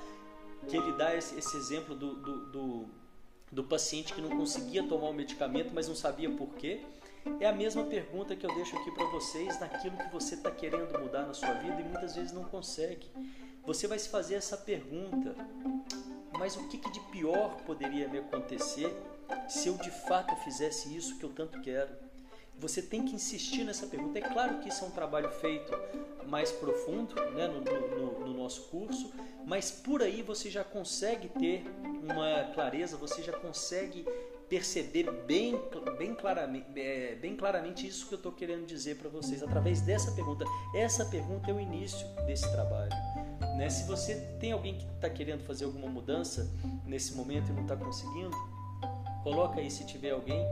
que 0.68 0.76
ele 0.76 0.92
dá 0.92 1.14
esse, 1.14 1.38
esse 1.38 1.56
exemplo 1.56 1.94
do, 1.94 2.14
do, 2.14 2.46
do, 2.46 2.84
do 3.52 3.64
paciente 3.64 4.12
que 4.12 4.20
não 4.20 4.30
conseguia 4.30 4.86
tomar 4.86 5.08
o 5.08 5.12
medicamento, 5.12 5.72
mas 5.74 5.88
não 5.88 5.94
sabia 5.94 6.30
por 6.30 6.48
quê. 6.54 6.84
É 7.40 7.46
a 7.46 7.52
mesma 7.52 7.84
pergunta 7.84 8.34
que 8.34 8.46
eu 8.46 8.54
deixo 8.54 8.76
aqui 8.76 8.90
para 8.90 9.04
vocês 9.06 9.58
naquilo 9.60 9.96
que 9.96 10.10
você 10.10 10.34
está 10.34 10.50
querendo 10.50 10.98
mudar 10.98 11.26
na 11.26 11.34
sua 11.34 11.52
vida 11.54 11.80
e 11.80 11.84
muitas 11.84 12.14
vezes 12.14 12.32
não 12.32 12.44
consegue. 12.44 13.10
Você 13.64 13.86
vai 13.86 13.98
se 13.98 14.08
fazer 14.08 14.36
essa 14.36 14.56
pergunta: 14.56 15.34
mas 16.38 16.56
o 16.56 16.68
que, 16.68 16.78
que 16.78 16.90
de 16.90 17.00
pior 17.00 17.56
poderia 17.66 18.08
me 18.08 18.18
acontecer 18.18 18.96
se 19.48 19.68
eu 19.68 19.76
de 19.76 19.90
fato 19.90 20.34
fizesse 20.36 20.94
isso 20.96 21.18
que 21.18 21.24
eu 21.24 21.30
tanto 21.30 21.60
quero? 21.60 21.90
Você 22.58 22.80
tem 22.80 23.04
que 23.04 23.14
insistir 23.14 23.64
nessa 23.64 23.86
pergunta. 23.86 24.18
É 24.18 24.22
claro 24.22 24.58
que 24.60 24.68
isso 24.68 24.84
é 24.84 24.88
um 24.88 24.90
trabalho 24.90 25.30
feito 25.30 25.72
mais 26.26 26.50
profundo 26.50 27.14
né, 27.32 27.46
no, 27.46 27.60
no, 27.60 28.20
no 28.26 28.34
nosso 28.34 28.62
curso, 28.68 29.12
mas 29.44 29.70
por 29.70 30.02
aí 30.02 30.22
você 30.22 30.50
já 30.50 30.64
consegue 30.64 31.28
ter 31.28 31.64
uma 32.02 32.52
clareza, 32.54 32.96
você 32.96 33.22
já 33.22 33.32
consegue 33.32 34.06
perceber 34.48 35.10
bem, 35.26 35.60
bem, 35.98 36.14
claramente, 36.14 36.66
é, 36.76 37.14
bem 37.16 37.36
claramente 37.36 37.86
isso 37.86 38.06
que 38.06 38.14
eu 38.14 38.16
estou 38.16 38.32
querendo 38.32 38.66
dizer 38.66 38.96
para 38.96 39.08
vocês 39.08 39.42
através 39.42 39.80
dessa 39.80 40.12
pergunta. 40.12 40.44
Essa 40.74 41.04
pergunta 41.04 41.50
é 41.50 41.54
o 41.54 41.60
início 41.60 42.06
desse 42.26 42.50
trabalho. 42.50 42.90
Né? 43.56 43.68
Se 43.68 43.84
você 43.86 44.14
tem 44.38 44.52
alguém 44.52 44.78
que 44.78 44.84
está 44.84 45.10
querendo 45.10 45.42
fazer 45.44 45.64
alguma 45.64 45.88
mudança 45.88 46.50
nesse 46.84 47.14
momento 47.14 47.50
e 47.50 47.52
não 47.52 47.62
está 47.62 47.76
conseguindo, 47.76 48.36
coloca 49.22 49.60
aí 49.60 49.70
se 49.70 49.84
tiver 49.84 50.10
alguém 50.10 50.44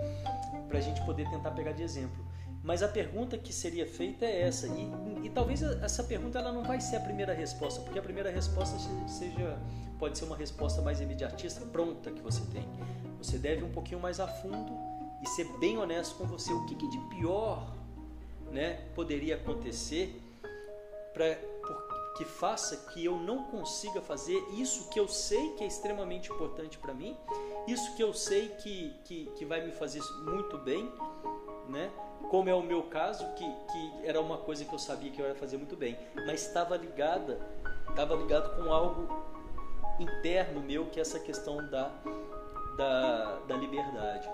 para 0.68 0.78
a 0.78 0.80
gente 0.80 1.00
poder 1.04 1.28
tentar 1.30 1.52
pegar 1.52 1.72
de 1.72 1.82
exemplo. 1.82 2.24
Mas 2.62 2.82
a 2.82 2.88
pergunta 2.88 3.36
que 3.36 3.52
seria 3.52 3.86
feita 3.86 4.24
é 4.24 4.40
essa 4.40 4.66
e, 4.66 4.90
e, 5.22 5.28
talvez 5.28 5.62
essa 5.62 6.02
pergunta 6.02 6.38
ela 6.38 6.50
não 6.50 6.64
vai 6.64 6.80
ser 6.80 6.96
a 6.96 7.00
primeira 7.00 7.34
resposta, 7.34 7.82
porque 7.82 7.98
a 7.98 8.02
primeira 8.02 8.30
resposta 8.30 8.78
seja 9.06 9.58
pode 9.98 10.16
ser 10.18 10.24
uma 10.24 10.36
resposta 10.36 10.80
mais 10.80 11.00
imediatista, 11.00 11.64
pronta 11.66 12.10
que 12.10 12.22
você 12.22 12.40
tem. 12.46 12.66
Você 13.24 13.38
deve 13.38 13.62
ir 13.62 13.64
um 13.64 13.72
pouquinho 13.72 13.98
mais 13.98 14.20
a 14.20 14.28
fundo 14.28 14.78
e 15.22 15.26
ser 15.26 15.46
bem 15.58 15.78
honesto 15.78 16.14
com 16.16 16.26
você. 16.26 16.52
O 16.52 16.66
que, 16.66 16.74
que 16.74 16.86
de 16.86 16.98
pior, 17.08 17.66
né, 18.52 18.86
poderia 18.94 19.36
acontecer 19.36 20.20
para 21.14 21.38
que 22.18 22.24
faça 22.24 22.76
que 22.92 23.02
eu 23.04 23.16
não 23.16 23.44
consiga 23.44 24.00
fazer 24.02 24.36
isso 24.52 24.88
que 24.90 25.00
eu 25.00 25.08
sei 25.08 25.54
que 25.54 25.64
é 25.64 25.66
extremamente 25.66 26.30
importante 26.30 26.78
para 26.78 26.92
mim, 26.92 27.16
isso 27.66 27.96
que 27.96 28.02
eu 28.02 28.12
sei 28.12 28.50
que, 28.50 28.94
que, 29.04 29.24
que 29.36 29.44
vai 29.44 29.64
me 29.64 29.72
fazer 29.72 30.00
muito 30.22 30.58
bem, 30.58 30.92
né? 31.68 31.90
Como 32.30 32.48
é 32.48 32.54
o 32.54 32.62
meu 32.62 32.84
caso, 32.84 33.24
que, 33.34 33.44
que 33.44 34.06
era 34.06 34.20
uma 34.20 34.38
coisa 34.38 34.64
que 34.64 34.72
eu 34.72 34.78
sabia 34.78 35.10
que 35.10 35.20
eu 35.20 35.26
ia 35.26 35.34
fazer 35.34 35.56
muito 35.56 35.76
bem, 35.76 35.98
mas 36.26 36.46
estava 36.46 36.76
ligada, 36.76 37.40
estava 37.88 38.14
ligado 38.14 38.54
com 38.56 38.72
algo 38.72 39.08
interno 39.98 40.60
meu, 40.60 40.86
que 40.86 41.00
é 41.00 41.02
essa 41.02 41.18
questão 41.18 41.56
da, 41.68 41.90
da, 42.76 43.40
da 43.46 43.56
liberdade. 43.56 44.28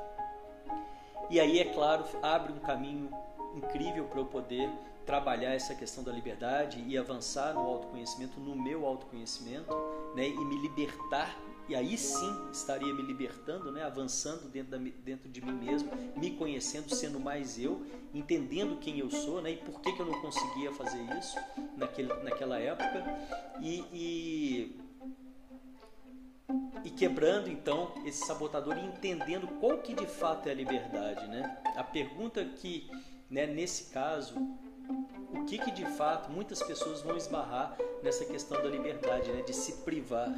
E 1.31 1.39
aí, 1.39 1.61
é 1.61 1.65
claro, 1.67 2.05
abre 2.23 2.53
um 2.53 2.59
caminho 2.59 3.09
incrível 3.55 4.05
para 4.05 4.21
eu 4.21 4.27
poder 4.27 4.71
trabalhar 5.07 5.55
essa 5.55 5.75
questão 5.75 6.05
da 6.05 6.13
liberdade 6.13 6.85
e 6.87 6.97
avançar 6.97 7.55
no 7.55 7.61
autoconhecimento, 7.61 8.39
no 8.39 8.55
meu 8.55 8.87
autoconhecimento, 8.87 9.75
né, 10.15 10.29
e 10.29 10.45
me 10.45 10.61
libertar. 10.61 11.37
E 11.69 11.75
aí 11.75 11.97
sim 11.97 12.51
estaria 12.53 12.93
me 12.93 13.03
libertando, 13.03 13.71
né, 13.71 13.85
avançando 13.85 14.49
dentro, 14.49 14.73
da, 14.73 14.79
dentro 15.05 15.29
de 15.29 15.41
mim 15.41 15.53
mesmo, 15.53 15.91
me 16.17 16.33
conhecendo, 16.33 16.93
sendo 16.93 17.21
mais 17.21 17.59
eu, 17.59 17.85
entendendo 18.13 18.79
quem 18.81 18.99
eu 18.99 19.11
sou, 19.11 19.41
né, 19.41 19.53
e 19.53 19.57
por 19.57 19.81
que, 19.81 19.93
que 19.93 20.01
eu 20.01 20.07
não 20.07 20.21
conseguia 20.21 20.73
fazer 20.73 21.01
isso 21.19 21.39
naquele, 21.77 22.13
naquela 22.23 22.59
época, 22.59 23.05
e, 23.61 23.85
e 23.93 24.81
e 26.85 26.91
quebrando 26.91 27.49
então 27.49 27.95
esse 28.05 28.27
sabotador 28.27 28.77
e 28.79 28.85
entendendo 28.85 29.47
qual 29.61 29.79
que 29.79 29.95
de 29.95 30.07
fato 30.07 30.49
é 30.49 30.53
a 30.53 30.55
liberdade, 30.55 31.27
né? 31.29 31.59
A 31.77 31.85
pergunta 31.85 32.45
que, 32.45 32.91
né, 33.29 33.47
nesse 33.47 33.91
caso, 33.91 34.35
o 35.33 35.45
que, 35.45 35.59
que 35.59 35.71
de 35.71 35.87
fato 35.87 36.31
muitas 36.31 36.63
pessoas 36.63 37.03
vão 37.03 37.17
esbarrar 37.17 37.77
nessa 38.03 38.25
questão 38.25 38.61
da 38.63 38.69
liberdade, 38.69 39.31
né? 39.31 39.43
de 39.43 39.55
se 39.55 39.73
privar, 39.85 40.29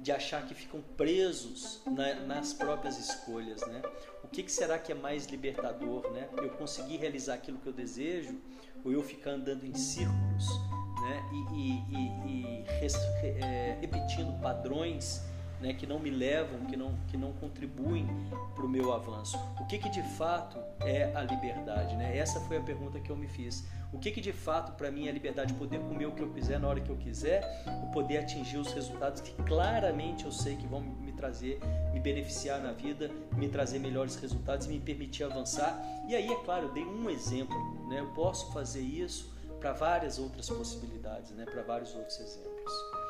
de 0.00 0.12
achar 0.12 0.46
que 0.46 0.54
ficam 0.54 0.82
presos 0.96 1.80
na, 1.86 2.14
nas 2.14 2.52
próprias 2.52 2.98
escolhas. 2.98 3.62
Né? 3.66 3.82
O 4.22 4.28
que, 4.28 4.42
que 4.42 4.52
será 4.52 4.78
que 4.78 4.92
é 4.92 4.94
mais 4.94 5.26
libertador? 5.26 6.10
Né? 6.10 6.28
Eu 6.36 6.50
conseguir 6.50 6.96
realizar 6.96 7.34
aquilo 7.34 7.58
que 7.58 7.66
eu 7.66 7.72
desejo 7.72 8.38
ou 8.84 8.92
eu 8.92 9.02
ficar 9.02 9.30
andando 9.30 9.64
em 9.64 9.74
círculos 9.74 10.46
né? 11.00 11.22
e, 11.32 11.54
e, 11.54 11.84
e, 11.90 12.28
e 12.28 12.64
res, 12.80 12.94
é, 12.94 13.78
repetindo 13.80 14.38
padrões 14.42 15.22
né, 15.64 15.72
que 15.72 15.86
não 15.86 15.98
me 15.98 16.10
levam, 16.10 16.60
que 16.66 16.76
não, 16.76 16.94
que 17.08 17.16
não 17.16 17.32
contribuem 17.32 18.06
para 18.54 18.66
o 18.66 18.68
meu 18.68 18.92
avanço. 18.92 19.38
O 19.58 19.64
que, 19.64 19.78
que 19.78 19.88
de 19.88 20.02
fato 20.02 20.58
é 20.80 21.10
a 21.14 21.22
liberdade? 21.22 21.96
Né? 21.96 22.18
Essa 22.18 22.38
foi 22.40 22.58
a 22.58 22.60
pergunta 22.60 23.00
que 23.00 23.08
eu 23.08 23.16
me 23.16 23.26
fiz. 23.26 23.64
O 23.90 23.98
que, 23.98 24.10
que 24.10 24.20
de 24.20 24.32
fato 24.32 24.72
para 24.72 24.90
mim 24.90 25.06
é 25.06 25.10
a 25.10 25.12
liberdade? 25.12 25.54
Poder 25.54 25.78
comer 25.80 26.04
o 26.04 26.12
que 26.12 26.20
eu 26.20 26.28
quiser 26.28 26.60
na 26.60 26.68
hora 26.68 26.80
que 26.80 26.90
eu 26.90 26.96
quiser, 26.96 27.64
o 27.82 27.90
poder 27.92 28.18
atingir 28.18 28.58
os 28.58 28.72
resultados 28.74 29.22
que 29.22 29.32
claramente 29.44 30.26
eu 30.26 30.32
sei 30.32 30.54
que 30.54 30.66
vão 30.66 30.82
me 30.82 31.12
trazer, 31.12 31.58
me 31.94 32.00
beneficiar 32.00 32.60
na 32.60 32.72
vida, 32.72 33.10
me 33.34 33.48
trazer 33.48 33.78
melhores 33.78 34.16
resultados 34.16 34.66
e 34.66 34.68
me 34.68 34.80
permitir 34.80 35.24
avançar. 35.24 35.82
E 36.06 36.14
aí, 36.14 36.30
é 36.30 36.36
claro, 36.44 36.66
eu 36.66 36.72
dei 36.74 36.84
um 36.84 37.08
exemplo. 37.08 37.56
Né? 37.88 38.00
Eu 38.00 38.08
posso 38.08 38.52
fazer 38.52 38.82
isso 38.82 39.32
para 39.60 39.72
várias 39.72 40.18
outras 40.18 40.50
possibilidades, 40.50 41.30
né? 41.30 41.46
para 41.46 41.62
vários 41.62 41.94
outros 41.94 42.20
exemplos. 42.20 43.03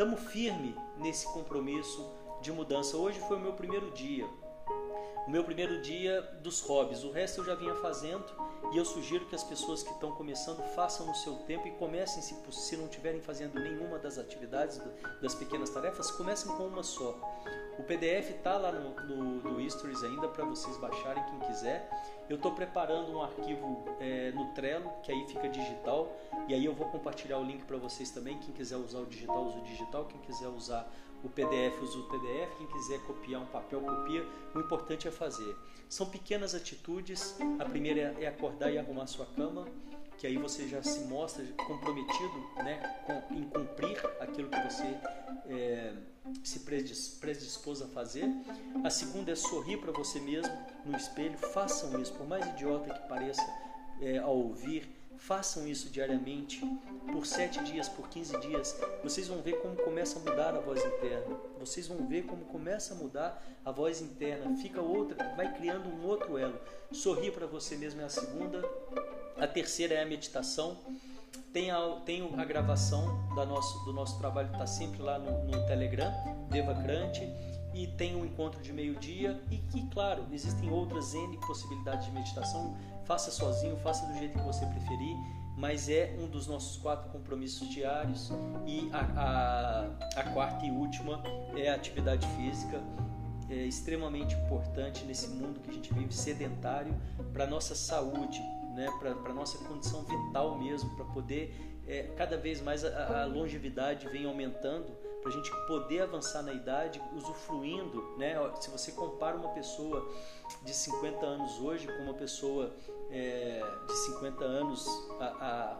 Estamos 0.00 0.32
firme 0.32 0.74
nesse 0.96 1.26
compromisso 1.26 2.10
de 2.40 2.50
mudança. 2.50 2.96
Hoje 2.96 3.20
foi 3.28 3.36
o 3.36 3.40
meu 3.40 3.52
primeiro 3.52 3.90
dia. 3.90 4.26
O 5.26 5.30
meu 5.30 5.44
primeiro 5.44 5.82
dia 5.82 6.22
dos 6.40 6.62
hobbies. 6.62 7.04
O 7.04 7.10
resto 7.10 7.42
eu 7.42 7.44
já 7.44 7.54
vinha 7.54 7.74
fazendo 7.74 8.24
e 8.72 8.76
eu 8.76 8.84
sugiro 8.84 9.26
que 9.26 9.34
as 9.34 9.42
pessoas 9.42 9.82
que 9.82 9.90
estão 9.90 10.12
começando 10.12 10.62
façam 10.74 11.06
no 11.06 11.14
seu 11.14 11.34
tempo 11.38 11.66
e 11.66 11.72
comecem, 11.72 12.22
se, 12.22 12.36
se 12.52 12.76
não 12.76 12.84
estiverem 12.84 13.20
fazendo 13.20 13.58
nenhuma 13.58 13.98
das 13.98 14.16
atividades, 14.16 14.80
das 15.20 15.34
pequenas 15.34 15.70
tarefas, 15.70 16.10
comecem 16.12 16.52
com 16.56 16.66
uma 16.66 16.82
só. 16.82 17.18
O 17.78 17.82
PDF 17.82 18.30
está 18.30 18.58
lá 18.58 18.70
no, 18.70 18.90
no, 19.06 19.52
no 19.52 19.70
Stories 19.70 20.04
ainda 20.04 20.28
para 20.28 20.44
vocês 20.44 20.76
baixarem 20.76 21.24
quem 21.24 21.38
quiser. 21.48 21.88
Eu 22.28 22.36
estou 22.36 22.52
preparando 22.52 23.10
um 23.10 23.22
arquivo 23.22 23.84
é, 23.98 24.30
no 24.32 24.52
Trello, 24.52 24.92
que 25.02 25.10
aí 25.10 25.26
fica 25.26 25.48
digital, 25.48 26.14
e 26.46 26.54
aí 26.54 26.64
eu 26.64 26.74
vou 26.74 26.88
compartilhar 26.88 27.38
o 27.38 27.42
link 27.42 27.64
para 27.64 27.76
vocês 27.76 28.10
também. 28.10 28.38
Quem 28.38 28.54
quiser 28.54 28.76
usar 28.76 29.00
o 29.00 29.06
digital, 29.06 29.46
usa 29.46 29.58
o 29.58 29.62
digital. 29.62 30.04
Quem 30.04 30.20
quiser 30.20 30.48
usar 30.48 30.88
o 31.22 31.28
PDF, 31.28 31.82
usa 31.82 31.98
o 31.98 32.08
PDF. 32.08 32.56
Quem 32.58 32.66
quiser 32.66 33.00
copiar 33.06 33.42
um 33.42 33.46
papel, 33.46 33.80
copia. 33.80 34.26
O 34.54 34.60
importante 34.60 35.08
é 35.08 35.10
fazer. 35.10 35.56
São 35.88 36.06
pequenas 36.06 36.54
atitudes. 36.54 37.36
A 37.58 37.64
primeira 37.64 38.16
é 38.20 38.26
acordar 38.26 38.70
e 38.70 38.78
arrumar 38.78 39.06
sua 39.06 39.26
cama 39.26 39.66
que 40.20 40.26
aí 40.26 40.36
você 40.36 40.68
já 40.68 40.82
se 40.82 41.00
mostra 41.06 41.42
comprometido 41.66 42.46
né, 42.56 42.82
em 43.30 43.42
cumprir 43.44 43.98
aquilo 44.20 44.50
que 44.50 44.60
você 44.60 44.84
é, 45.46 45.94
se 46.44 46.60
predispôs 46.60 47.80
a 47.80 47.86
fazer. 47.86 48.26
A 48.84 48.90
segunda 48.90 49.32
é 49.32 49.34
sorrir 49.34 49.78
para 49.78 49.90
você 49.90 50.20
mesmo 50.20 50.52
no 50.84 50.94
espelho. 50.94 51.38
Façam 51.38 51.98
isso, 52.02 52.12
por 52.12 52.28
mais 52.28 52.46
idiota 52.48 52.92
que 52.92 53.08
pareça 53.08 53.42
é, 54.02 54.18
ao 54.18 54.36
ouvir, 54.36 54.94
façam 55.20 55.68
isso 55.68 55.90
diariamente, 55.90 56.60
por 57.12 57.26
sete 57.26 57.62
dias, 57.62 57.88
por 57.88 58.08
15 58.08 58.40
dias. 58.40 58.80
Vocês 59.02 59.28
vão 59.28 59.42
ver 59.42 59.60
como 59.60 59.76
começa 59.76 60.18
a 60.18 60.22
mudar 60.22 60.54
a 60.54 60.60
voz 60.60 60.84
interna. 60.84 61.36
Vocês 61.58 61.86
vão 61.86 62.06
ver 62.08 62.22
como 62.24 62.44
começa 62.46 62.94
a 62.94 62.96
mudar 62.96 63.42
a 63.64 63.70
voz 63.70 64.00
interna. 64.00 64.56
Fica 64.56 64.80
outra, 64.80 65.34
vai 65.36 65.52
criando 65.54 65.88
um 65.88 66.06
outro 66.06 66.38
elo. 66.38 66.58
Sorrir 66.90 67.32
para 67.32 67.46
você 67.46 67.76
mesmo 67.76 68.00
é 68.00 68.04
a 68.04 68.08
segunda. 68.08 68.62
A 69.38 69.46
terceira 69.46 69.94
é 69.94 70.02
a 70.02 70.06
meditação. 70.06 70.78
Tem 71.52 71.70
a, 71.70 72.00
tem 72.06 72.28
a 72.36 72.44
gravação 72.44 73.28
da 73.34 73.44
nosso, 73.44 73.84
do 73.84 73.92
nosso 73.92 74.18
trabalho, 74.18 74.50
está 74.52 74.66
sempre 74.66 75.02
lá 75.02 75.18
no, 75.18 75.44
no 75.44 75.66
Telegram, 75.66 76.12
Devacrante, 76.48 77.22
e 77.74 77.86
tem 77.86 78.16
um 78.16 78.24
encontro 78.24 78.62
de 78.62 78.72
meio-dia. 78.72 79.40
E 79.50 79.82
claro, 79.92 80.26
existem 80.32 80.70
outras 80.70 81.12
N 81.12 81.36
possibilidades 81.38 82.06
de 82.06 82.12
meditação. 82.12 82.76
Faça 83.10 83.32
sozinho, 83.32 83.76
faça 83.78 84.06
do 84.06 84.16
jeito 84.16 84.38
que 84.38 84.44
você 84.44 84.64
preferir, 84.66 85.16
mas 85.56 85.88
é 85.88 86.14
um 86.20 86.28
dos 86.28 86.46
nossos 86.46 86.76
quatro 86.76 87.10
compromissos 87.10 87.68
diários. 87.68 88.30
E 88.64 88.88
a, 88.92 89.00
a, 90.14 90.20
a 90.20 90.30
quarta 90.32 90.64
e 90.64 90.70
última 90.70 91.20
é 91.56 91.70
a 91.70 91.74
atividade 91.74 92.24
física 92.36 92.80
é 93.48 93.64
extremamente 93.64 94.36
importante 94.36 95.04
nesse 95.06 95.26
mundo 95.26 95.58
que 95.58 95.70
a 95.70 95.72
gente 95.72 95.92
vive 95.92 96.14
sedentário 96.14 96.94
para 97.32 97.48
nossa 97.48 97.74
saúde, 97.74 98.40
né, 98.76 98.88
para 99.00 99.10
a 99.10 99.34
nossa 99.34 99.58
condição 99.64 100.04
vital 100.04 100.56
mesmo, 100.56 100.94
para 100.94 101.06
poder 101.06 101.82
é, 101.88 102.04
cada 102.16 102.36
vez 102.36 102.60
mais 102.60 102.84
a, 102.84 103.22
a, 103.22 103.26
longevidade 103.26 104.08
vem 104.08 104.24
aumentando, 104.24 104.92
para 105.20 105.30
a 105.30 105.34
gente 105.34 105.50
poder 105.66 106.02
avançar 106.02 106.42
na 106.42 106.52
idade 106.52 107.02
usufruindo, 107.14 108.16
né? 108.16 108.36
Se 108.60 108.70
você 108.70 108.92
compara 108.92 109.36
uma 109.36 109.50
pessoa 109.50 110.08
de 110.62 110.72
50 110.72 111.26
anos 111.26 111.58
hoje 111.58 111.86
com 111.86 112.04
uma 112.04 112.14
pessoa 112.14 112.72
é, 113.10 113.62
de 113.86 113.92
50 113.92 114.44
anos, 114.44 114.86
a, 115.18 115.24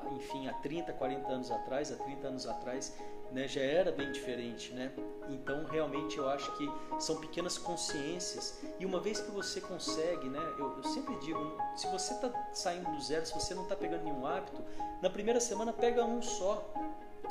a, 0.05 0.15
enfim, 0.15 0.49
há 0.49 0.55
30, 0.55 0.93
40 0.93 1.29
anos 1.29 1.51
atrás, 1.51 1.93
há 1.93 1.97
30 1.97 2.29
anos 2.29 2.47
atrás, 2.47 2.97
né, 3.33 3.47
já 3.47 3.61
era 3.61 3.93
bem 3.93 4.11
diferente, 4.11 4.73
né? 4.73 4.93
Então, 5.29 5.65
realmente, 5.65 6.19
eu 6.19 6.29
acho 6.29 6.51
que 6.57 6.69
são 6.99 7.17
pequenas 7.21 7.57
consciências 7.57 8.61
e 8.79 8.85
uma 8.85 8.99
vez 8.99 9.21
que 9.21 9.31
você 9.31 9.61
consegue, 9.61 10.29
né? 10.29 10.41
Eu, 10.59 10.77
eu 10.77 10.85
sempre 10.85 11.17
digo, 11.21 11.57
se 11.77 11.87
você 11.89 12.15
está 12.15 12.31
saindo 12.53 12.91
do 12.91 13.01
zero, 13.01 13.25
se 13.25 13.33
você 13.33 13.55
não 13.55 13.63
está 13.63 13.77
pegando 13.77 14.03
nenhum 14.03 14.27
hábito, 14.27 14.63
na 15.01 15.09
primeira 15.09 15.39
semana 15.39 15.73
pega 15.73 16.05
um 16.05 16.21
só, 16.21 16.73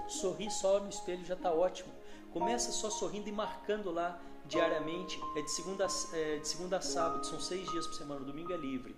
sorri 0.08 0.50
só 0.50 0.80
no 0.80 0.90
espelho 0.90 1.26
já 1.26 1.34
está 1.34 1.52
ótimo. 1.52 1.92
Começa 2.32 2.72
só 2.72 2.90
sorrindo 2.90 3.28
e 3.28 3.32
marcando 3.32 3.92
lá 3.92 4.22
diariamente, 4.46 5.20
é 5.36 5.42
de 5.42 5.52
segunda, 5.52 5.86
é 6.14 6.38
de 6.38 6.48
segunda 6.48 6.78
a 6.78 6.82
sábado, 6.82 7.26
são 7.26 7.40
seis 7.40 7.70
dias 7.70 7.86
por 7.86 7.96
semana, 7.96 8.22
o 8.22 8.26
domingo 8.26 8.54
é 8.54 8.58
livre. 8.58 8.96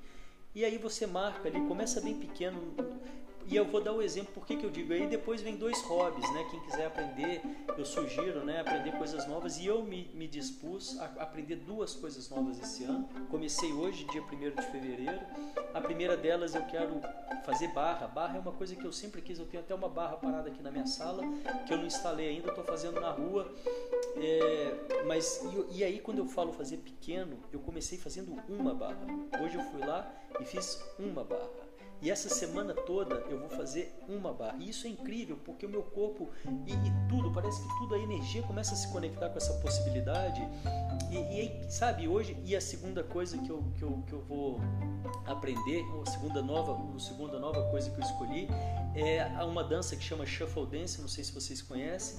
E 0.54 0.66
aí 0.66 0.78
você 0.78 1.08
marca 1.08 1.48
ali, 1.48 1.62
começa 1.68 2.02
bem 2.02 2.16
pequeno. 2.16 2.60
E 3.48 3.56
eu 3.56 3.66
vou 3.66 3.82
dar 3.82 3.94
o 3.94 4.02
exemplo, 4.02 4.34
por 4.34 4.46
que, 4.46 4.54
eu 4.54 4.70
digo? 4.70 4.94
Aí 4.94 5.08
depois 5.08 5.42
vem 5.42 5.56
dois 5.56 5.82
hobbies, 5.84 6.30
né? 6.34 6.46
Quem 6.50 6.60
quiser 6.62 6.86
aprender, 6.86 7.42
eu 7.78 7.86
sugiro, 7.86 8.46
né? 8.46 8.62
Aprender 8.62 8.92
coisas 8.94 9.28
novas. 9.28 9.58
E 9.58 9.66
eu 9.66 9.84
me, 9.84 10.10
me 10.14 10.28
dispus 10.28 11.00
a 11.00 11.06
aprender 11.24 11.58
duas 11.58 11.94
coisas 11.94 12.30
novas 12.30 12.60
esse 12.60 12.84
ano. 12.84 13.10
Comecei 13.30 13.72
hoje, 13.74 14.06
dia 14.06 14.22
1 14.22 14.56
de 14.56 14.72
fevereiro. 14.72 15.20
A 15.74 15.82
primeira 15.82 16.16
delas 16.16 16.56
eu 16.56 16.64
quero 16.64 17.02
fazer 17.44 17.68
barra. 17.70 18.08
Barra 18.08 18.38
é 18.38 18.40
uma 18.40 18.52
coisa 18.52 18.76
que 18.76 18.86
eu 18.86 18.92
sempre 18.92 19.22
quis. 19.22 19.40
Eu 19.40 19.46
tenho 19.46 19.64
até 19.64 19.74
uma 19.74 19.90
barra 19.90 20.18
parada 20.18 20.50
aqui 20.50 20.62
na 20.62 20.72
minha 20.72 20.86
sala, 20.86 21.24
que 21.66 21.74
eu 21.74 21.78
não 21.78 21.86
instalei 21.86 22.30
ainda, 22.30 22.50
estou 22.50 22.64
fazendo 22.64 23.00
na 23.00 23.12
rua. 23.12 23.52
É, 24.18 25.04
mas 25.06 25.42
e, 25.72 25.80
e 25.80 25.84
aí 25.84 26.00
quando 26.00 26.20
eu 26.20 26.26
falo 26.26 26.54
fazer 26.54 26.78
pequeno, 26.78 27.38
eu 27.52 27.60
comecei 27.60 27.98
fazendo 27.98 28.36
uma 28.48 28.74
barra. 28.74 29.06
Hoje 29.44 29.56
eu 29.56 29.64
fui 29.64 29.82
lá 29.82 30.12
e 30.40 30.46
fiz 30.46 30.84
uma 31.00 31.24
barra. 31.24 31.71
E 32.02 32.10
essa 32.10 32.30
semana 32.30 32.74
toda 32.74 33.16
eu 33.30 33.40
vou 33.40 33.50
fazer 33.50 33.96
uma 34.10 34.34
barra. 34.34 34.58
E 34.60 34.70
isso 34.70 34.88
é 34.88 34.90
incrível, 34.90 35.38
porque 35.46 35.66
o 35.66 35.70
meu 35.70 35.84
corpo 35.84 36.30
e, 36.66 36.74
e 36.74 37.08
tudo, 37.08 37.32
parece 37.32 37.62
que 37.62 37.68
tudo, 37.78 37.94
a 37.94 38.00
energia 38.00 38.42
começa 38.44 38.74
a 38.74 38.76
se 38.76 38.88
conectar 38.92 39.30
com 39.30 39.38
essa 39.38 39.54
possibilidade. 39.60 40.42
E, 41.12 41.18
e 41.18 41.72
sabe, 41.72 42.08
hoje, 42.08 42.36
e 42.44 42.56
a 42.56 42.62
segunda 42.62 43.04
coisa 43.04 43.38
que 43.38 43.50
eu, 43.50 43.64
que 43.78 43.84
eu, 43.84 44.04
que 44.08 44.14
eu 44.14 44.22
vou 44.22 44.60
aprender, 45.28 45.84
a 46.02 46.10
segunda 46.10 46.42
nova, 46.42 46.96
a 46.96 47.00
segunda 47.00 47.40
nova 47.40 47.70
coisa 47.70 47.90
que 47.90 47.98
eu 47.98 48.04
escolhi, 48.04 48.48
é 48.96 49.24
uma 49.44 49.64
dança 49.64 49.96
que 49.96 50.04
chama 50.04 50.26
Shuffle 50.26 50.66
Dance, 50.66 51.00
não 51.00 51.08
sei 51.08 51.24
se 51.24 51.32
vocês 51.32 51.62
conhecem. 51.62 52.18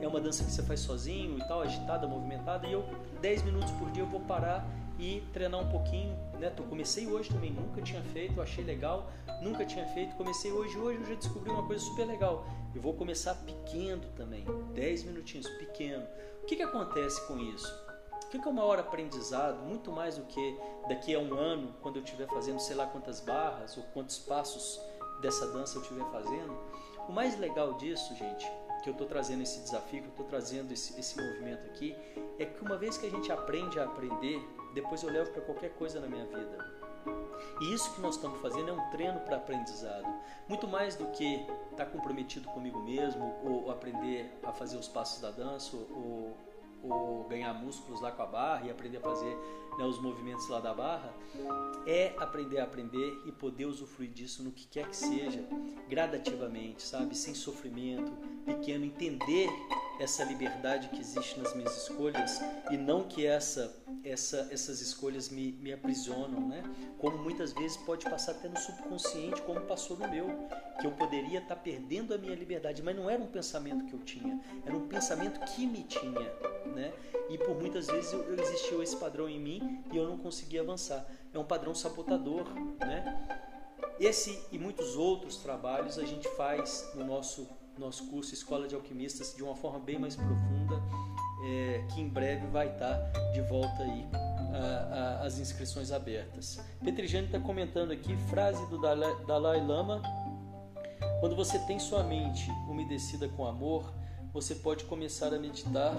É 0.00 0.06
uma 0.06 0.20
dança 0.20 0.44
que 0.44 0.50
você 0.50 0.62
faz 0.62 0.80
sozinho 0.80 1.36
e 1.38 1.48
tal, 1.48 1.62
agitada, 1.62 2.06
movimentada. 2.06 2.66
E 2.66 2.72
eu, 2.72 2.84
10 3.20 3.42
minutos 3.42 3.72
por 3.72 3.90
dia, 3.90 4.02
eu 4.02 4.06
vou 4.06 4.20
parar 4.20 4.66
e 4.98 5.22
treinar 5.32 5.60
um 5.60 5.68
pouquinho. 5.68 6.16
Né? 6.38 6.52
Eu 6.56 6.64
comecei 6.64 7.06
hoje 7.06 7.30
também, 7.30 7.50
nunca 7.50 7.82
tinha 7.82 8.02
feito, 8.02 8.40
achei 8.40 8.64
legal, 8.64 9.10
nunca 9.42 9.64
tinha 9.64 9.86
feito. 9.88 10.14
Comecei 10.16 10.52
hoje, 10.52 10.76
hoje 10.78 11.00
eu 11.00 11.06
já 11.06 11.14
descobri 11.14 11.50
uma 11.50 11.66
coisa 11.66 11.84
super 11.84 12.06
legal. 12.06 12.46
Eu 12.74 12.82
vou 12.82 12.94
começar 12.94 13.34
pequeno 13.34 14.02
também, 14.16 14.44
10 14.74 15.04
minutinhos, 15.04 15.48
pequeno. 15.58 16.06
O 16.42 16.46
que, 16.46 16.56
que 16.56 16.62
acontece 16.62 17.26
com 17.26 17.38
isso? 17.38 17.86
O 18.24 18.28
que 18.28 18.36
é 18.36 18.50
o 18.50 18.52
maior 18.52 18.78
aprendizado? 18.78 19.64
Muito 19.64 19.90
mais 19.92 20.18
do 20.18 20.24
que 20.24 20.58
daqui 20.88 21.14
a 21.14 21.18
um 21.18 21.34
ano, 21.34 21.74
quando 21.80 21.96
eu 21.96 22.02
estiver 22.02 22.26
fazendo 22.26 22.58
sei 22.58 22.76
lá 22.76 22.86
quantas 22.86 23.20
barras 23.20 23.76
ou 23.76 23.84
quantos 23.94 24.18
passos 24.18 24.80
dessa 25.20 25.46
dança 25.52 25.78
eu 25.78 25.82
estiver 25.82 26.04
fazendo. 26.10 26.56
O 27.08 27.12
mais 27.12 27.38
legal 27.38 27.74
disso, 27.74 28.14
gente, 28.16 28.46
que 28.82 28.90
eu 28.90 28.92
estou 28.92 29.06
trazendo 29.06 29.42
esse 29.42 29.60
desafio, 29.60 30.00
que 30.00 30.06
eu 30.06 30.10
estou 30.10 30.26
trazendo 30.26 30.72
esse, 30.72 30.98
esse 30.98 31.20
movimento 31.20 31.66
aqui, 31.66 31.96
é 32.38 32.44
que 32.44 32.62
uma 32.62 32.76
vez 32.76 32.96
que 32.96 33.06
a 33.06 33.10
gente 33.10 33.30
aprende 33.32 33.78
a 33.78 33.84
aprender, 33.84 34.40
depois 34.76 35.02
eu 35.02 35.10
levo 35.10 35.30
para 35.30 35.40
qualquer 35.40 35.70
coisa 35.70 35.98
na 35.98 36.06
minha 36.06 36.26
vida. 36.26 36.76
E 37.62 37.72
isso 37.72 37.94
que 37.94 38.00
nós 38.00 38.16
estamos 38.16 38.40
fazendo 38.42 38.68
é 38.68 38.72
um 38.74 38.90
treino 38.90 39.20
para 39.20 39.36
aprendizado. 39.36 40.06
Muito 40.46 40.68
mais 40.68 40.96
do 40.96 41.06
que 41.06 41.36
estar 41.70 41.84
tá 41.84 41.86
comprometido 41.86 42.46
comigo 42.50 42.78
mesmo, 42.80 43.34
ou 43.42 43.70
aprender 43.70 44.30
a 44.42 44.52
fazer 44.52 44.76
os 44.76 44.86
passos 44.86 45.22
da 45.22 45.30
dança, 45.30 45.74
ou, 45.74 46.36
ou 46.82 47.24
ganhar 47.24 47.54
músculos 47.54 48.02
lá 48.02 48.12
com 48.12 48.22
a 48.22 48.26
barra 48.26 48.66
e 48.66 48.70
aprender 48.70 48.98
a 48.98 49.00
fazer 49.00 49.34
né, 49.78 49.84
os 49.84 49.98
movimentos 49.98 50.46
lá 50.48 50.60
da 50.60 50.74
barra, 50.74 51.14
é 51.86 52.14
aprender 52.18 52.58
a 52.58 52.64
aprender 52.64 53.22
e 53.24 53.32
poder 53.32 53.64
usufruir 53.64 54.10
disso 54.10 54.42
no 54.42 54.50
que 54.50 54.66
quer 54.66 54.88
que 54.88 54.96
seja, 54.96 55.42
gradativamente, 55.88 56.82
sabe? 56.82 57.16
Sem 57.16 57.34
sofrimento, 57.34 58.12
pequeno, 58.44 58.84
entender 58.84 59.48
essa 59.98 60.24
liberdade 60.24 60.88
que 60.88 61.00
existe 61.00 61.38
nas 61.38 61.54
minhas 61.54 61.76
escolhas 61.76 62.40
e 62.70 62.76
não 62.76 63.04
que 63.04 63.26
essa, 63.26 63.74
essa 64.08 64.48
essas 64.50 64.80
escolhas 64.80 65.28
me, 65.28 65.52
me 65.52 65.72
aprisionam, 65.72 66.48
né? 66.48 66.62
Como 66.98 67.18
muitas 67.18 67.52
vezes 67.52 67.76
pode 67.76 68.08
passar 68.08 68.32
até 68.32 68.48
no 68.48 68.58
subconsciente, 68.58 69.42
como 69.42 69.60
passou 69.62 69.96
no 69.96 70.08
meu, 70.08 70.26
que 70.80 70.86
eu 70.86 70.92
poderia 70.92 71.40
estar 71.40 71.56
perdendo 71.56 72.14
a 72.14 72.18
minha 72.18 72.34
liberdade, 72.34 72.82
mas 72.82 72.94
não 72.94 73.10
era 73.10 73.22
um 73.22 73.26
pensamento 73.26 73.84
que 73.86 73.94
eu 73.94 74.00
tinha, 74.00 74.40
era 74.64 74.76
um 74.76 74.86
pensamento 74.86 75.40
que 75.40 75.66
me 75.66 75.82
tinha, 75.82 76.32
né? 76.74 76.92
E 77.28 77.36
por 77.36 77.56
muitas 77.56 77.86
vezes 77.86 78.12
eu, 78.12 78.22
eu 78.22 78.40
existiu 78.40 78.82
esse 78.82 78.96
padrão 78.96 79.28
em 79.28 79.40
mim 79.40 79.84
e 79.92 79.96
eu 79.96 80.08
não 80.08 80.18
conseguia 80.18 80.60
avançar. 80.60 81.06
É 81.32 81.38
um 81.38 81.44
padrão 81.44 81.74
sabotador, 81.74 82.44
né? 82.78 83.28
Esse 83.98 84.38
e 84.52 84.58
muitos 84.58 84.94
outros 84.96 85.38
trabalhos 85.38 85.98
a 85.98 86.04
gente 86.04 86.28
faz 86.36 86.90
no 86.94 87.04
nosso 87.04 87.48
nosso 87.78 88.06
curso 88.06 88.32
Escola 88.32 88.66
de 88.66 88.74
Alquimistas 88.74 89.34
de 89.36 89.42
uma 89.42 89.54
forma 89.54 89.78
bem 89.78 89.98
mais 89.98 90.16
profunda, 90.16 90.82
é, 91.46 91.84
que 91.94 92.00
em 92.00 92.08
breve 92.08 92.46
vai 92.48 92.68
estar 92.68 92.96
de 93.32 93.40
volta 93.42 93.82
aí 93.82 94.06
a, 94.52 95.20
a, 95.22 95.26
as 95.26 95.38
inscrições 95.38 95.92
abertas. 95.92 96.60
Petrijane 96.82 97.26
está 97.26 97.38
comentando 97.38 97.92
aqui, 97.92 98.16
frase 98.28 98.64
do 98.66 98.80
Dalai, 98.80 99.14
Dalai 99.26 99.64
Lama, 99.64 100.02
quando 101.20 101.36
você 101.36 101.58
tem 101.60 101.78
sua 101.78 102.02
mente 102.02 102.50
umedecida 102.68 103.28
com 103.28 103.46
amor, 103.46 103.92
você 104.32 104.54
pode 104.54 104.84
começar 104.84 105.32
a 105.32 105.38
meditar 105.38 105.94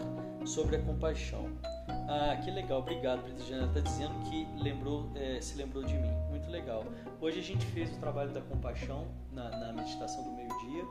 sobre 0.45 0.75
a 0.75 0.81
compaixão. 0.81 1.49
Ah, 1.88 2.39
que 2.43 2.51
legal, 2.51 2.79
obrigado, 2.79 3.23
Petrijane. 3.23 3.63
Ela 3.63 3.67
está 3.67 3.79
dizendo 3.79 4.29
que 4.29 4.47
lembrou, 4.62 5.10
é, 5.15 5.41
se 5.41 5.57
lembrou 5.57 5.83
de 5.83 5.95
mim. 5.95 6.12
Muito 6.29 6.49
legal. 6.49 6.86
Hoje 7.19 7.39
a 7.39 7.43
gente 7.43 7.65
fez 7.67 7.91
o 7.95 7.99
trabalho 7.99 8.31
da 8.31 8.41
compaixão 8.41 9.07
na, 9.31 9.49
na 9.49 9.73
meditação 9.73 10.23
do 10.23 10.31
meio-dia 10.31 10.86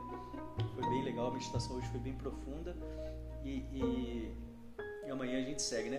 foi 0.77 0.89
bem 0.89 1.03
legal, 1.03 1.27
a 1.27 1.31
meditação 1.31 1.75
hoje 1.75 1.87
foi 1.87 1.99
bem 1.99 2.13
profunda 2.13 2.75
e, 3.43 3.63
e, 3.73 4.33
e 5.07 5.11
amanhã 5.11 5.39
a 5.39 5.41
gente 5.41 5.61
segue, 5.61 5.89
né? 5.89 5.97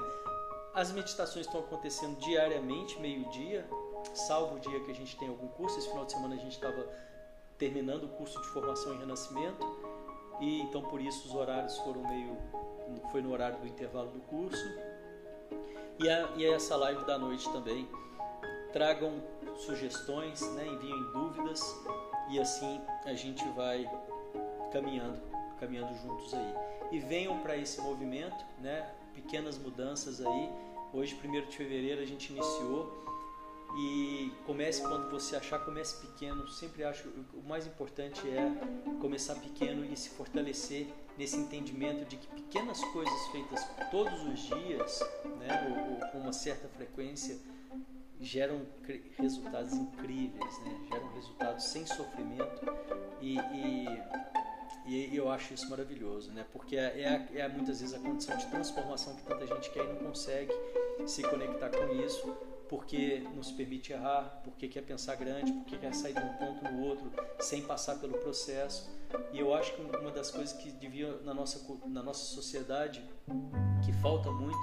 As 0.75 0.93
meditações 0.93 1.47
estão 1.47 1.61
acontecendo 1.61 2.17
diariamente, 2.19 3.01
meio-dia, 3.01 3.67
salvo 4.15 4.57
o 4.57 4.61
dia 4.61 4.79
que 4.81 4.91
a 4.91 4.95
gente 4.95 5.17
tem 5.17 5.29
algum 5.29 5.49
curso. 5.49 5.79
Esse 5.79 5.89
final 5.89 6.05
de 6.05 6.13
semana 6.13 6.35
a 6.35 6.39
gente 6.39 6.53
estava 6.53 6.87
terminando 7.59 8.05
o 8.05 8.09
curso 8.09 8.41
de 8.41 8.49
formação 8.49 8.95
em 8.95 8.99
renascimento 8.99 9.67
e 10.41 10.61
então 10.61 10.83
por 10.83 11.01
isso 11.01 11.27
os 11.27 11.35
horários 11.35 11.77
foram 11.79 12.07
meio 12.07 12.37
foi 13.11 13.21
no 13.21 13.33
horário 13.33 13.59
do 13.59 13.67
intervalo 13.67 14.09
do 14.11 14.21
curso 14.21 14.65
e, 15.99 16.09
a, 16.09 16.31
e 16.37 16.47
essa 16.47 16.77
live 16.77 17.05
da 17.05 17.19
noite 17.19 17.51
também 17.51 17.89
tragam 18.73 19.21
sugestões 19.57 20.41
né, 20.55 20.69
enviem 20.69 21.03
dúvidas 21.13 21.61
e 22.31 22.39
assim 22.39 22.81
a 23.05 23.15
gente 23.15 23.45
vai 23.51 23.91
caminhando, 24.71 25.21
caminhando 25.59 25.95
juntos 25.97 26.33
aí. 26.35 26.55
E 26.91 26.99
venham 27.01 27.39
para 27.41 27.57
esse 27.57 27.81
movimento, 27.81 28.45
né? 28.61 28.89
Pequenas 29.29 29.59
mudanças 29.59 30.25
aí. 30.25 30.51
Hoje, 30.91 31.15
1 31.23 31.51
de 31.51 31.55
fevereiro, 31.55 32.01
a 32.01 32.07
gente 32.07 32.33
iniciou 32.33 33.05
e 33.77 34.33
comece 34.47 34.81
quando 34.81 35.11
você 35.11 35.37
achar, 35.37 35.59
comece 35.59 36.01
pequeno. 36.01 36.49
Sempre 36.49 36.83
acho 36.83 37.07
o 37.35 37.47
mais 37.47 37.67
importante 37.67 38.23
é 38.27 38.51
começar 38.99 39.35
pequeno 39.35 39.85
e 39.85 39.95
se 39.99 40.09
fortalecer 40.09 40.87
nesse 41.19 41.37
entendimento 41.37 42.07
de 42.07 42.17
que 42.17 42.27
pequenas 42.29 42.83
coisas 42.87 43.27
feitas 43.27 43.63
todos 43.91 44.19
os 44.23 44.41
dias, 44.41 45.01
né, 45.39 45.77
ou, 45.77 45.93
ou 45.93 46.11
com 46.11 46.21
uma 46.21 46.33
certa 46.33 46.67
frequência, 46.69 47.39
geram 48.19 48.63
resultados 49.19 49.75
incríveis, 49.75 50.59
né? 50.61 50.87
geram 50.91 51.13
resultados 51.13 51.65
sem 51.65 51.85
sofrimento 51.85 52.67
e, 53.21 53.37
e 53.37 53.87
e 54.89 55.17
eu 55.17 55.31
acho 55.31 55.53
isso 55.53 55.69
maravilhoso, 55.69 56.33
né? 56.33 56.47
Porque 56.53 56.77
é, 56.77 57.29
é, 57.35 57.41
é, 57.41 57.49
muitas 57.49 57.81
vezes 57.81 57.95
a 57.95 57.99
condição 57.99 58.37
de 58.37 58.47
transformação 58.47 59.15
que 59.17 59.23
tanta 59.23 59.47
gente 59.47 59.71
quer 59.71 59.85
e 59.85 59.89
não 59.89 59.97
consegue 59.97 60.53
se 61.07 61.23
conectar 61.23 61.69
com 61.69 61.95
isso, 61.95 62.37
porque 62.69 63.23
não 63.35 63.43
se 63.43 63.53
permite 63.55 63.93
errar, 63.93 64.41
porque 64.45 64.67
quer 64.67 64.83
pensar 64.83 65.17
grande, 65.17 65.53
porque 65.53 65.77
quer 65.77 65.95
sair 65.95 66.15
de 66.15 66.21
um 66.21 66.33
ponto 66.35 66.65
no 66.73 66.85
outro 66.85 67.11
sem 67.39 67.63
passar 67.63 67.97
pelo 67.97 68.15
processo. 68.19 68.91
E 69.33 69.39
eu 69.39 69.55
acho 69.55 69.75
que 69.75 69.81
uma 69.81 70.11
das 70.11 70.31
coisas 70.31 70.53
que 70.55 70.71
devia 70.73 71.19
na 71.23 71.33
nossa, 71.33 71.61
na 71.87 72.03
nossa 72.03 72.25
sociedade, 72.25 73.03
que 73.85 73.93
falta 73.95 74.31
muito, 74.31 74.59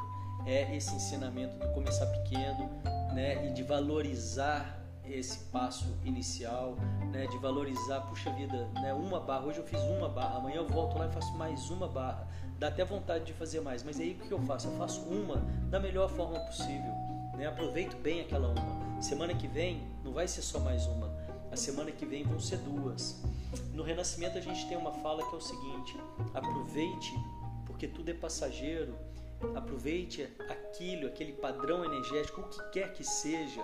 é 0.45 0.75
esse 0.75 0.93
ensinamento 0.93 1.57
de 1.59 1.73
começar 1.73 2.05
pequeno, 2.07 2.69
né? 3.13 3.47
E 3.47 3.53
de 3.53 3.63
valorizar 3.63 4.84
esse 5.09 5.39
passo 5.45 5.97
inicial, 6.03 6.75
né, 7.11 7.27
de 7.27 7.37
valorizar, 7.37 8.01
puxa 8.01 8.31
vida, 8.31 8.67
né, 8.75 8.93
uma 8.93 9.19
barra, 9.19 9.45
hoje 9.45 9.59
eu 9.59 9.65
fiz 9.65 9.79
uma 9.81 10.09
barra, 10.09 10.37
amanhã 10.37 10.57
eu 10.57 10.67
volto 10.67 10.97
lá 10.97 11.07
e 11.07 11.11
faço 11.11 11.33
mais 11.37 11.69
uma 11.69 11.87
barra. 11.87 12.27
Dá 12.57 12.67
até 12.67 12.85
vontade 12.85 13.25
de 13.25 13.33
fazer 13.33 13.61
mais, 13.61 13.83
mas 13.83 13.99
aí 13.99 14.13
o 14.13 14.27
que 14.27 14.31
eu 14.31 14.39
faço? 14.41 14.67
Eu 14.67 14.77
faço 14.77 15.01
uma 15.01 15.37
da 15.69 15.79
melhor 15.79 16.09
forma 16.09 16.39
possível, 16.39 16.91
né? 17.35 17.47
Aproveito 17.47 17.97
bem 17.97 18.21
aquela 18.21 18.47
uma. 18.47 19.01
Semana 19.01 19.33
que 19.33 19.47
vem 19.47 19.83
não 20.03 20.13
vai 20.13 20.27
ser 20.27 20.41
só 20.41 20.59
mais 20.59 20.85
uma. 20.85 21.13
A 21.51 21.57
semana 21.57 21.91
que 21.91 22.05
vem 22.05 22.23
vão 22.23 22.39
ser 22.39 22.57
duas. 22.57 23.21
No 23.73 23.83
Renascimento 23.83 24.37
a 24.37 24.41
gente 24.41 24.67
tem 24.67 24.77
uma 24.77 24.93
fala 24.93 25.27
que 25.27 25.35
é 25.35 25.37
o 25.37 25.41
seguinte: 25.41 25.97
aproveite 26.33 27.13
porque 27.65 27.87
tudo 27.87 28.09
é 28.09 28.13
passageiro. 28.13 28.95
Aproveite 29.53 30.23
aquilo, 30.49 31.07
aquele 31.07 31.33
padrão 31.33 31.83
energético, 31.83 32.39
o 32.39 32.43
que 32.45 32.69
quer 32.69 32.93
que 32.93 33.03
seja, 33.03 33.61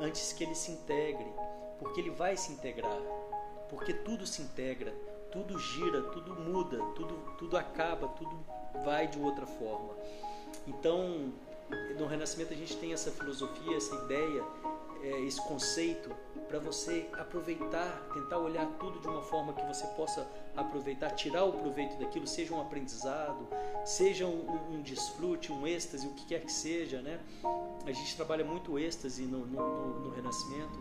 antes 0.00 0.32
que 0.32 0.44
ele 0.44 0.54
se 0.54 0.72
integre, 0.72 1.32
porque 1.78 2.00
ele 2.00 2.10
vai 2.10 2.36
se 2.36 2.52
integrar, 2.52 3.00
porque 3.68 3.92
tudo 3.92 4.26
se 4.26 4.42
integra, 4.42 4.94
tudo 5.32 5.58
gira, 5.58 6.02
tudo 6.02 6.34
muda, 6.34 6.78
tudo, 6.94 7.14
tudo 7.38 7.56
acaba, 7.56 8.08
tudo 8.08 8.38
vai 8.84 9.06
de 9.06 9.18
outra 9.18 9.46
forma. 9.46 9.94
Então, 10.66 11.32
no 11.98 12.06
Renascimento 12.06 12.52
a 12.52 12.56
gente 12.56 12.76
tem 12.76 12.92
essa 12.92 13.10
filosofia, 13.10 13.76
essa 13.76 13.94
ideia, 14.04 14.44
é, 15.04 15.20
esse 15.20 15.40
conceito 15.42 16.10
para 16.48 16.58
você 16.58 17.08
aproveitar, 17.12 18.08
tentar 18.12 18.38
olhar 18.38 18.66
tudo 18.78 18.98
de 19.00 19.06
uma 19.06 19.22
forma 19.22 19.52
que 19.52 19.64
você 19.66 19.86
possa 19.88 20.26
aproveitar, 20.56 21.10
tirar 21.10 21.44
o 21.44 21.52
proveito 21.52 21.98
daquilo, 21.98 22.26
seja 22.26 22.54
um 22.54 22.60
aprendizado, 22.60 23.46
seja 23.84 24.26
um, 24.26 24.72
um 24.72 24.82
desfrute, 24.82 25.52
um 25.52 25.66
êxtase, 25.66 26.06
o 26.06 26.14
que 26.14 26.26
quer 26.26 26.40
que 26.40 26.52
seja, 26.52 27.02
né? 27.02 27.20
A 27.84 27.92
gente 27.92 28.16
trabalha 28.16 28.44
muito 28.44 28.78
êxtase 28.78 29.24
no, 29.26 29.46
no, 29.46 30.00
no 30.04 30.10
Renascimento. 30.10 30.78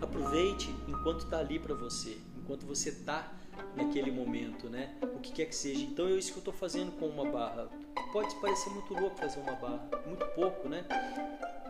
Aproveite 0.00 0.68
enquanto 0.86 1.24
está 1.24 1.38
ali 1.38 1.58
para 1.58 1.74
você, 1.74 2.18
enquanto 2.36 2.66
você 2.66 2.90
está 2.90 3.32
naquele 3.74 4.10
momento, 4.10 4.68
né? 4.68 4.94
O 5.02 5.18
que 5.18 5.32
quer 5.32 5.46
que 5.46 5.54
seja. 5.54 5.82
Então 5.82 6.06
é 6.08 6.12
isso 6.12 6.32
que 6.32 6.38
eu 6.38 6.40
estou 6.40 6.54
fazendo 6.54 6.92
com 6.98 7.06
uma 7.06 7.30
barra. 7.30 7.68
Pode 8.12 8.34
parecer 8.36 8.70
muito 8.70 8.94
louco 8.94 9.16
fazer 9.16 9.40
uma 9.40 9.52
barra, 9.52 9.88
muito 10.06 10.26
pouco, 10.34 10.68
né? 10.68 10.84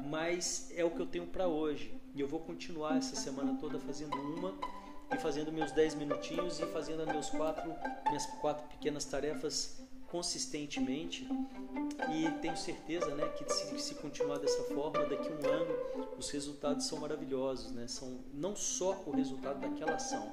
Mas 0.08 0.70
é 0.76 0.84
o 0.84 0.90
que 0.90 1.00
eu 1.00 1.06
tenho 1.06 1.26
para 1.26 1.46
hoje. 1.46 1.94
E 2.14 2.20
eu 2.20 2.28
vou 2.28 2.40
continuar 2.40 2.96
essa 2.96 3.16
semana 3.16 3.58
toda 3.60 3.78
fazendo 3.78 4.16
uma 4.16 4.54
e 5.12 5.18
fazendo 5.18 5.52
meus 5.52 5.72
10 5.72 5.94
minutinhos 5.94 6.58
e 6.60 6.66
fazendo 6.66 7.06
meus 7.06 7.30
quatro, 7.30 7.74
minhas 8.06 8.26
quatro 8.40 8.66
pequenas 8.68 9.04
tarefas 9.04 9.80
consistentemente 10.08 11.28
e 12.10 12.30
tenho 12.40 12.56
certeza 12.56 13.14
né, 13.14 13.28
que 13.30 13.52
se, 13.52 13.78
se, 13.78 13.94
continuar 13.96 14.38
dessa 14.38 14.62
forma, 14.64 15.04
daqui 15.04 15.28
a 15.28 15.32
um 15.32 15.52
ano 15.52 15.74
os 16.16 16.30
resultados 16.30 16.86
são 16.86 16.98
maravilhosos, 16.98 17.72
né? 17.72 17.86
são 17.88 18.20
não 18.32 18.54
só 18.54 19.02
o 19.06 19.10
resultado 19.10 19.60
daquela 19.60 19.94
ação, 19.94 20.32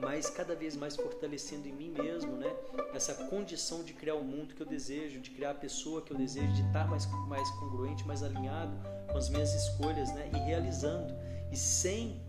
mas 0.00 0.30
cada 0.30 0.54
vez 0.54 0.76
mais 0.76 0.96
fortalecendo 0.96 1.68
em 1.68 1.72
mim 1.72 1.90
mesmo, 1.90 2.36
né? 2.36 2.52
Essa 2.94 3.14
condição 3.14 3.82
de 3.82 3.92
criar 3.92 4.14
o 4.14 4.24
mundo 4.24 4.54
que 4.54 4.60
eu 4.60 4.66
desejo, 4.66 5.20
de 5.20 5.30
criar 5.30 5.50
a 5.50 5.54
pessoa 5.54 6.02
que 6.02 6.12
eu 6.12 6.16
desejo, 6.16 6.52
de 6.52 6.62
estar 6.66 6.88
mais, 6.88 7.06
mais 7.28 7.48
congruente, 7.52 8.06
mais 8.06 8.22
alinhado 8.22 8.72
com 9.10 9.18
as 9.18 9.28
minhas 9.28 9.54
escolhas, 9.54 10.12
né? 10.14 10.30
E 10.34 10.38
realizando 10.38 11.14
e 11.52 11.56
sem 11.56 12.20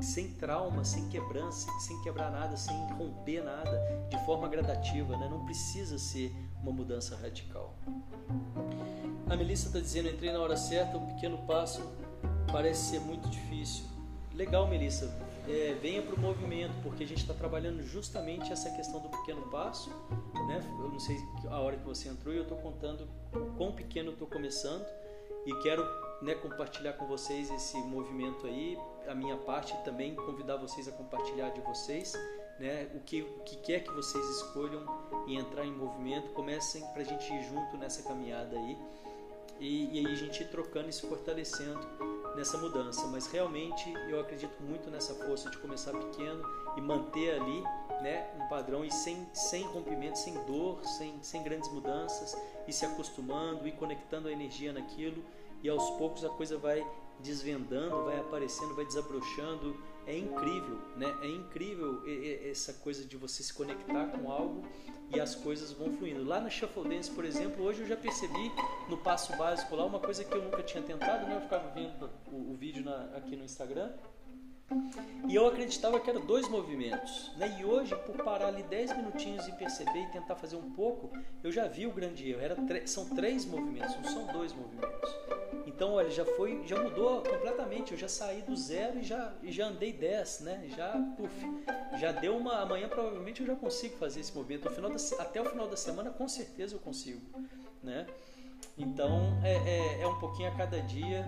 sem 0.00 0.28
trauma, 0.34 0.84
sem 0.84 1.08
quebrança, 1.08 1.70
sem 1.80 2.00
quebrar 2.02 2.30
nada, 2.30 2.56
sem 2.56 2.76
romper 2.92 3.42
nada, 3.42 4.06
de 4.10 4.18
forma 4.26 4.48
gradativa, 4.48 5.16
né? 5.16 5.28
Não 5.30 5.44
precisa 5.44 5.98
ser 5.98 6.34
uma 6.60 6.72
mudança 6.72 7.16
radical. 7.16 7.74
A 9.28 9.36
Melissa 9.36 9.68
está 9.68 9.80
dizendo: 9.80 10.08
entrei 10.08 10.32
na 10.32 10.40
hora 10.40 10.56
certa, 10.56 10.98
um 10.98 11.06
pequeno 11.06 11.38
passo 11.46 11.82
parece 12.52 12.90
ser 12.90 13.00
muito 13.00 13.28
difícil. 13.28 13.84
Legal, 14.34 14.66
Melissa 14.66 15.06
é, 15.48 15.76
venha 15.80 16.02
para 16.02 16.14
o 16.14 16.18
movimento, 16.18 16.74
porque 16.82 17.04
a 17.04 17.06
gente 17.06 17.20
está 17.20 17.34
trabalhando 17.34 17.82
justamente 17.82 18.52
essa 18.52 18.70
questão 18.70 19.00
do 19.00 19.08
pequeno 19.08 19.42
passo. 19.50 19.90
Né? 20.48 20.60
Eu 20.80 20.88
não 20.88 20.98
sei 20.98 21.16
a 21.48 21.60
hora 21.60 21.76
que 21.76 21.84
você 21.84 22.08
entrou 22.08 22.32
e 22.32 22.36
eu 22.38 22.42
estou 22.42 22.58
contando 22.58 23.08
quão 23.56 23.72
pequeno 23.72 24.12
estou 24.12 24.26
começando 24.26 24.86
e 25.46 25.54
quero 25.62 25.84
né, 26.22 26.34
compartilhar 26.34 26.94
com 26.94 27.06
vocês 27.06 27.50
esse 27.50 27.76
movimento 27.78 28.46
aí, 28.46 28.78
a 29.06 29.14
minha 29.14 29.36
parte 29.36 29.76
também 29.84 30.14
convidar 30.14 30.56
vocês 30.56 30.88
a 30.88 30.92
compartilhar 30.92 31.50
de 31.50 31.60
vocês. 31.60 32.14
Né, 32.58 32.88
o, 32.94 33.00
que, 33.00 33.20
o 33.20 33.40
que 33.40 33.56
quer 33.56 33.80
que 33.80 33.90
vocês 33.90 34.24
escolham 34.36 34.86
e 35.26 35.36
entrar 35.36 35.66
em 35.66 35.72
movimento, 35.72 36.30
comecem 36.30 36.86
para 36.92 37.02
a 37.02 37.04
gente 37.04 37.30
ir 37.32 37.42
junto 37.48 37.76
nessa 37.76 38.04
caminhada 38.04 38.56
aí 38.56 38.78
e, 39.60 39.96
e 39.96 40.06
aí 40.06 40.12
a 40.12 40.16
gente 40.16 40.44
trocando 40.46 40.88
e 40.88 40.92
se 40.92 41.06
fortalecendo 41.06 41.80
nessa 42.36 42.58
mudança, 42.58 43.06
mas 43.06 43.26
realmente 43.26 43.92
eu 44.08 44.20
acredito 44.20 44.60
muito 44.60 44.90
nessa 44.90 45.14
força 45.14 45.48
de 45.50 45.58
começar 45.58 45.92
pequeno 45.92 46.42
e 46.76 46.80
manter 46.80 47.40
ali 47.40 47.62
né, 48.02 48.28
um 48.36 48.48
padrão 48.48 48.84
e 48.84 48.90
sem, 48.90 49.26
sem 49.32 49.62
rompimento, 49.62 50.18
sem 50.18 50.34
dor, 50.44 50.84
sem, 50.84 51.22
sem 51.22 51.42
grandes 51.42 51.70
mudanças, 51.72 52.36
e 52.66 52.72
se 52.72 52.84
acostumando 52.84 53.66
e 53.68 53.72
conectando 53.72 54.28
a 54.28 54.32
energia 54.32 54.72
naquilo, 54.72 55.24
e 55.62 55.68
aos 55.68 55.90
poucos 55.92 56.24
a 56.24 56.28
coisa 56.28 56.58
vai 56.58 56.84
desvendando, 57.20 58.04
vai 58.04 58.18
aparecendo, 58.18 58.74
vai 58.74 58.84
desabrochando. 58.84 59.80
É 60.06 60.16
incrível, 60.16 60.78
né? 60.96 61.14
É 61.22 61.28
incrível 61.28 62.02
essa 62.50 62.74
coisa 62.74 63.04
de 63.04 63.16
você 63.16 63.42
se 63.42 63.52
conectar 63.52 64.06
com 64.08 64.30
algo 64.30 64.62
e 65.14 65.20
as 65.20 65.34
coisas 65.34 65.72
vão 65.72 65.92
fluindo. 65.92 66.24
Lá 66.24 66.40
na 66.40 66.50
Shuffle 66.50 66.88
Dance, 66.88 67.10
por 67.10 67.24
exemplo, 67.24 67.64
hoje 67.64 67.80
eu 67.80 67.86
já 67.86 67.96
percebi 67.96 68.52
no 68.88 68.98
passo 68.98 69.36
básico 69.36 69.74
lá 69.74 69.84
uma 69.84 70.00
coisa 70.00 70.24
que 70.24 70.34
eu 70.34 70.42
nunca 70.42 70.62
tinha 70.62 70.82
tentado, 70.82 71.26
né? 71.26 71.36
Eu 71.36 71.40
ficava 71.40 71.70
vendo 71.70 72.10
o, 72.30 72.52
o 72.52 72.54
vídeo 72.54 72.84
na, 72.84 73.16
aqui 73.16 73.36
no 73.36 73.44
Instagram 73.44 73.92
e 75.28 75.34
eu 75.34 75.46
acreditava 75.46 76.00
que 76.00 76.08
eram 76.08 76.24
dois 76.24 76.48
movimentos. 76.48 77.32
Né? 77.36 77.58
E 77.60 77.64
hoje, 77.64 77.94
por 78.06 78.16
parar 78.16 78.48
ali 78.48 78.62
10 78.62 78.96
minutinhos 78.96 79.46
e 79.46 79.52
perceber 79.52 80.00
e 80.00 80.06
tentar 80.08 80.36
fazer 80.36 80.56
um 80.56 80.70
pouco, 80.70 81.10
eu 81.42 81.50
já 81.50 81.66
vi 81.66 81.86
o 81.86 81.92
grande 81.92 82.28
erro. 82.28 82.40
Era 82.40 82.86
são 82.86 83.08
três 83.10 83.44
movimentos, 83.44 83.94
não 83.96 84.04
são 84.04 84.26
dois 84.26 84.52
movimentos. 84.52 85.14
Então, 85.74 85.94
olha, 85.94 86.08
já 86.08 86.24
foi, 86.24 86.62
já 86.66 86.80
mudou 86.80 87.20
completamente. 87.22 87.92
Eu 87.92 87.98
já 87.98 88.06
saí 88.06 88.42
do 88.42 88.56
zero 88.56 89.00
e 89.00 89.02
já, 89.02 89.32
e 89.42 89.50
já 89.50 89.66
andei 89.66 89.92
10, 89.92 90.40
né? 90.40 90.70
Já, 90.76 90.92
puf, 91.16 91.34
já 91.98 92.12
deu 92.12 92.36
uma. 92.36 92.60
Amanhã 92.60 92.88
provavelmente 92.88 93.40
eu 93.40 93.46
já 93.48 93.56
consigo 93.56 93.96
fazer 93.96 94.20
esse 94.20 94.32
movimento. 94.32 94.68
da, 94.68 94.94
até 95.18 95.42
o 95.42 95.44
final 95.44 95.66
da 95.66 95.76
semana, 95.76 96.10
com 96.10 96.28
certeza 96.28 96.76
eu 96.76 96.78
consigo, 96.78 97.20
né? 97.82 98.06
Então, 98.78 99.36
é, 99.42 99.54
é, 99.54 100.02
é 100.02 100.06
um 100.06 100.16
pouquinho 100.20 100.48
a 100.48 100.54
cada 100.54 100.80
dia 100.80 101.26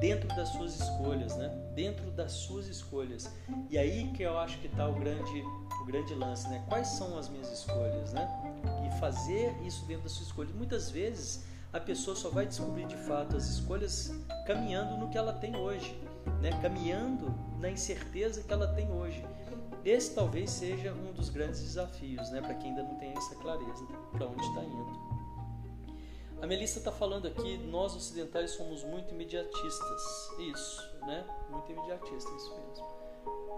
dentro 0.00 0.26
das 0.28 0.48
suas 0.48 0.74
escolhas, 0.80 1.36
né? 1.36 1.48
Dentro 1.76 2.10
das 2.10 2.32
suas 2.32 2.66
escolhas. 2.66 3.32
E 3.70 3.78
aí 3.78 4.10
que 4.14 4.24
eu 4.24 4.36
acho 4.36 4.58
que 4.58 4.66
está 4.66 4.88
o 4.88 4.94
grande, 4.94 5.42
o 5.80 5.84
grande 5.84 6.12
lance, 6.12 6.48
né? 6.48 6.64
Quais 6.68 6.88
são 6.88 7.16
as 7.16 7.28
minhas 7.28 7.52
escolhas, 7.52 8.12
né? 8.12 8.28
E 8.84 8.98
fazer 8.98 9.54
isso 9.64 9.86
dentro 9.86 10.02
das 10.02 10.12
suas 10.12 10.26
escolhas. 10.26 10.52
Muitas 10.52 10.90
vezes 10.90 11.53
a 11.74 11.80
pessoa 11.80 12.14
só 12.14 12.28
vai 12.28 12.46
descobrir 12.46 12.86
de 12.86 12.96
fato 12.96 13.36
as 13.36 13.46
escolhas 13.46 14.12
caminhando 14.46 14.96
no 14.96 15.10
que 15.10 15.18
ela 15.18 15.32
tem 15.32 15.56
hoje, 15.56 16.00
né? 16.40 16.50
Caminhando 16.62 17.34
na 17.58 17.68
incerteza 17.68 18.44
que 18.44 18.52
ela 18.52 18.68
tem 18.68 18.92
hoje. 18.92 19.26
Esse 19.84 20.14
talvez 20.14 20.50
seja 20.50 20.92
um 20.92 21.12
dos 21.12 21.30
grandes 21.30 21.60
desafios, 21.60 22.30
né? 22.30 22.40
Para 22.40 22.54
quem 22.54 22.70
ainda 22.70 22.84
não 22.84 22.94
tem 22.94 23.12
essa 23.16 23.34
clareza 23.34 23.84
para 24.12 24.24
onde 24.24 24.40
está 24.46 24.62
indo. 24.62 25.14
A 26.40 26.46
Melissa 26.46 26.78
está 26.78 26.92
falando 26.92 27.26
aqui, 27.26 27.58
nós 27.58 27.96
ocidentais 27.96 28.52
somos 28.52 28.84
muito 28.84 29.12
imediatistas. 29.12 30.30
Isso, 30.38 30.80
né? 31.00 31.26
Muito 31.50 31.72
imediatistas, 31.72 32.34
isso 32.40 32.54
mesmo. 32.54 32.94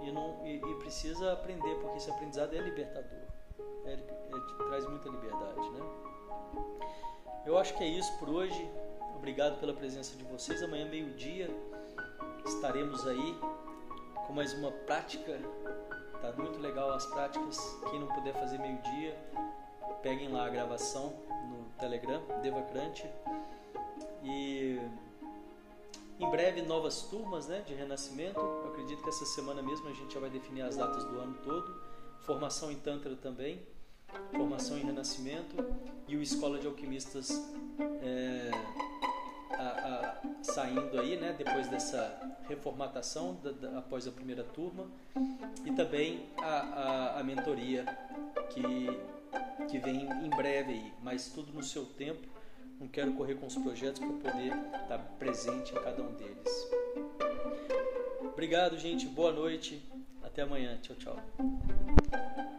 E, 0.02 0.10
não, 0.10 0.46
e, 0.46 0.56
e 0.56 0.74
precisa 0.76 1.34
aprender, 1.34 1.74
porque 1.82 1.98
esse 1.98 2.10
aprendizado 2.10 2.54
é 2.54 2.60
libertador. 2.60 3.35
É, 3.84 3.92
é, 3.92 4.64
traz 4.68 4.86
muita 4.86 5.08
liberdade, 5.08 5.70
né? 5.70 5.80
Eu 7.44 7.56
acho 7.56 7.76
que 7.76 7.84
é 7.84 7.88
isso 7.88 8.12
por 8.18 8.28
hoje. 8.28 8.68
Obrigado 9.14 9.58
pela 9.60 9.72
presença 9.72 10.16
de 10.16 10.24
vocês. 10.24 10.62
Amanhã, 10.62 10.88
meio-dia, 10.88 11.48
estaremos 12.44 13.06
aí 13.06 13.38
com 14.26 14.32
mais 14.32 14.52
uma 14.52 14.70
prática. 14.70 15.38
Tá 16.20 16.32
muito 16.36 16.58
legal 16.58 16.90
as 16.90 17.06
práticas. 17.06 17.58
Quem 17.90 18.00
não 18.00 18.08
puder 18.08 18.34
fazer 18.34 18.58
meio-dia, 18.58 19.16
peguem 20.02 20.28
lá 20.28 20.46
a 20.46 20.48
gravação 20.48 21.14
no 21.48 21.70
Telegram, 21.78 22.22
Devacrante. 22.42 23.08
E 24.22 24.80
em 26.18 26.30
breve 26.30 26.62
novas 26.62 27.02
turmas 27.02 27.46
né, 27.46 27.62
de 27.66 27.74
renascimento. 27.74 28.40
Eu 28.40 28.68
acredito 28.70 29.02
que 29.02 29.08
essa 29.08 29.24
semana 29.24 29.62
mesmo 29.62 29.88
a 29.88 29.92
gente 29.92 30.12
já 30.12 30.20
vai 30.20 30.30
definir 30.30 30.62
as 30.62 30.76
datas 30.76 31.04
do 31.04 31.18
ano 31.20 31.34
todo. 31.44 31.85
Formação 32.26 32.72
em 32.72 32.76
Tantra 32.76 33.14
também, 33.14 33.62
formação 34.32 34.76
em 34.76 34.82
renascimento 34.82 35.56
e 36.08 36.16
o 36.16 36.22
Escola 36.22 36.58
de 36.58 36.66
Alquimistas 36.66 37.30
é, 38.02 38.50
a, 39.50 39.62
a, 39.62 40.42
saindo 40.42 40.98
aí, 40.98 41.16
né, 41.16 41.34
depois 41.38 41.68
dessa 41.68 42.36
reformatação 42.48 43.34
da, 43.42 43.52
da, 43.52 43.78
após 43.78 44.06
a 44.06 44.10
primeira 44.10 44.42
turma 44.42 44.86
e 45.64 45.72
também 45.72 46.26
a, 46.38 47.20
a 47.20 47.22
mentoria 47.22 47.84
que 48.50 49.16
que 49.68 49.78
vem 49.78 50.08
em 50.24 50.30
breve 50.30 50.72
aí, 50.72 50.92
mas 51.02 51.28
tudo 51.28 51.52
no 51.52 51.62
seu 51.62 51.84
tempo, 51.84 52.26
não 52.78 52.88
quero 52.88 53.12
correr 53.14 53.34
com 53.34 53.46
os 53.46 53.56
projetos 53.56 54.00
para 54.00 54.32
poder 54.32 54.52
estar 54.82 54.98
presente 55.18 55.72
em 55.72 55.82
cada 55.82 56.02
um 56.02 56.12
deles. 56.14 56.70
Obrigado, 58.20 58.78
gente. 58.78 59.06
Boa 59.06 59.32
noite. 59.32 59.82
Até 60.36 60.42
amanhã. 60.42 60.76
Tchau, 60.82 60.94
tchau. 60.96 62.56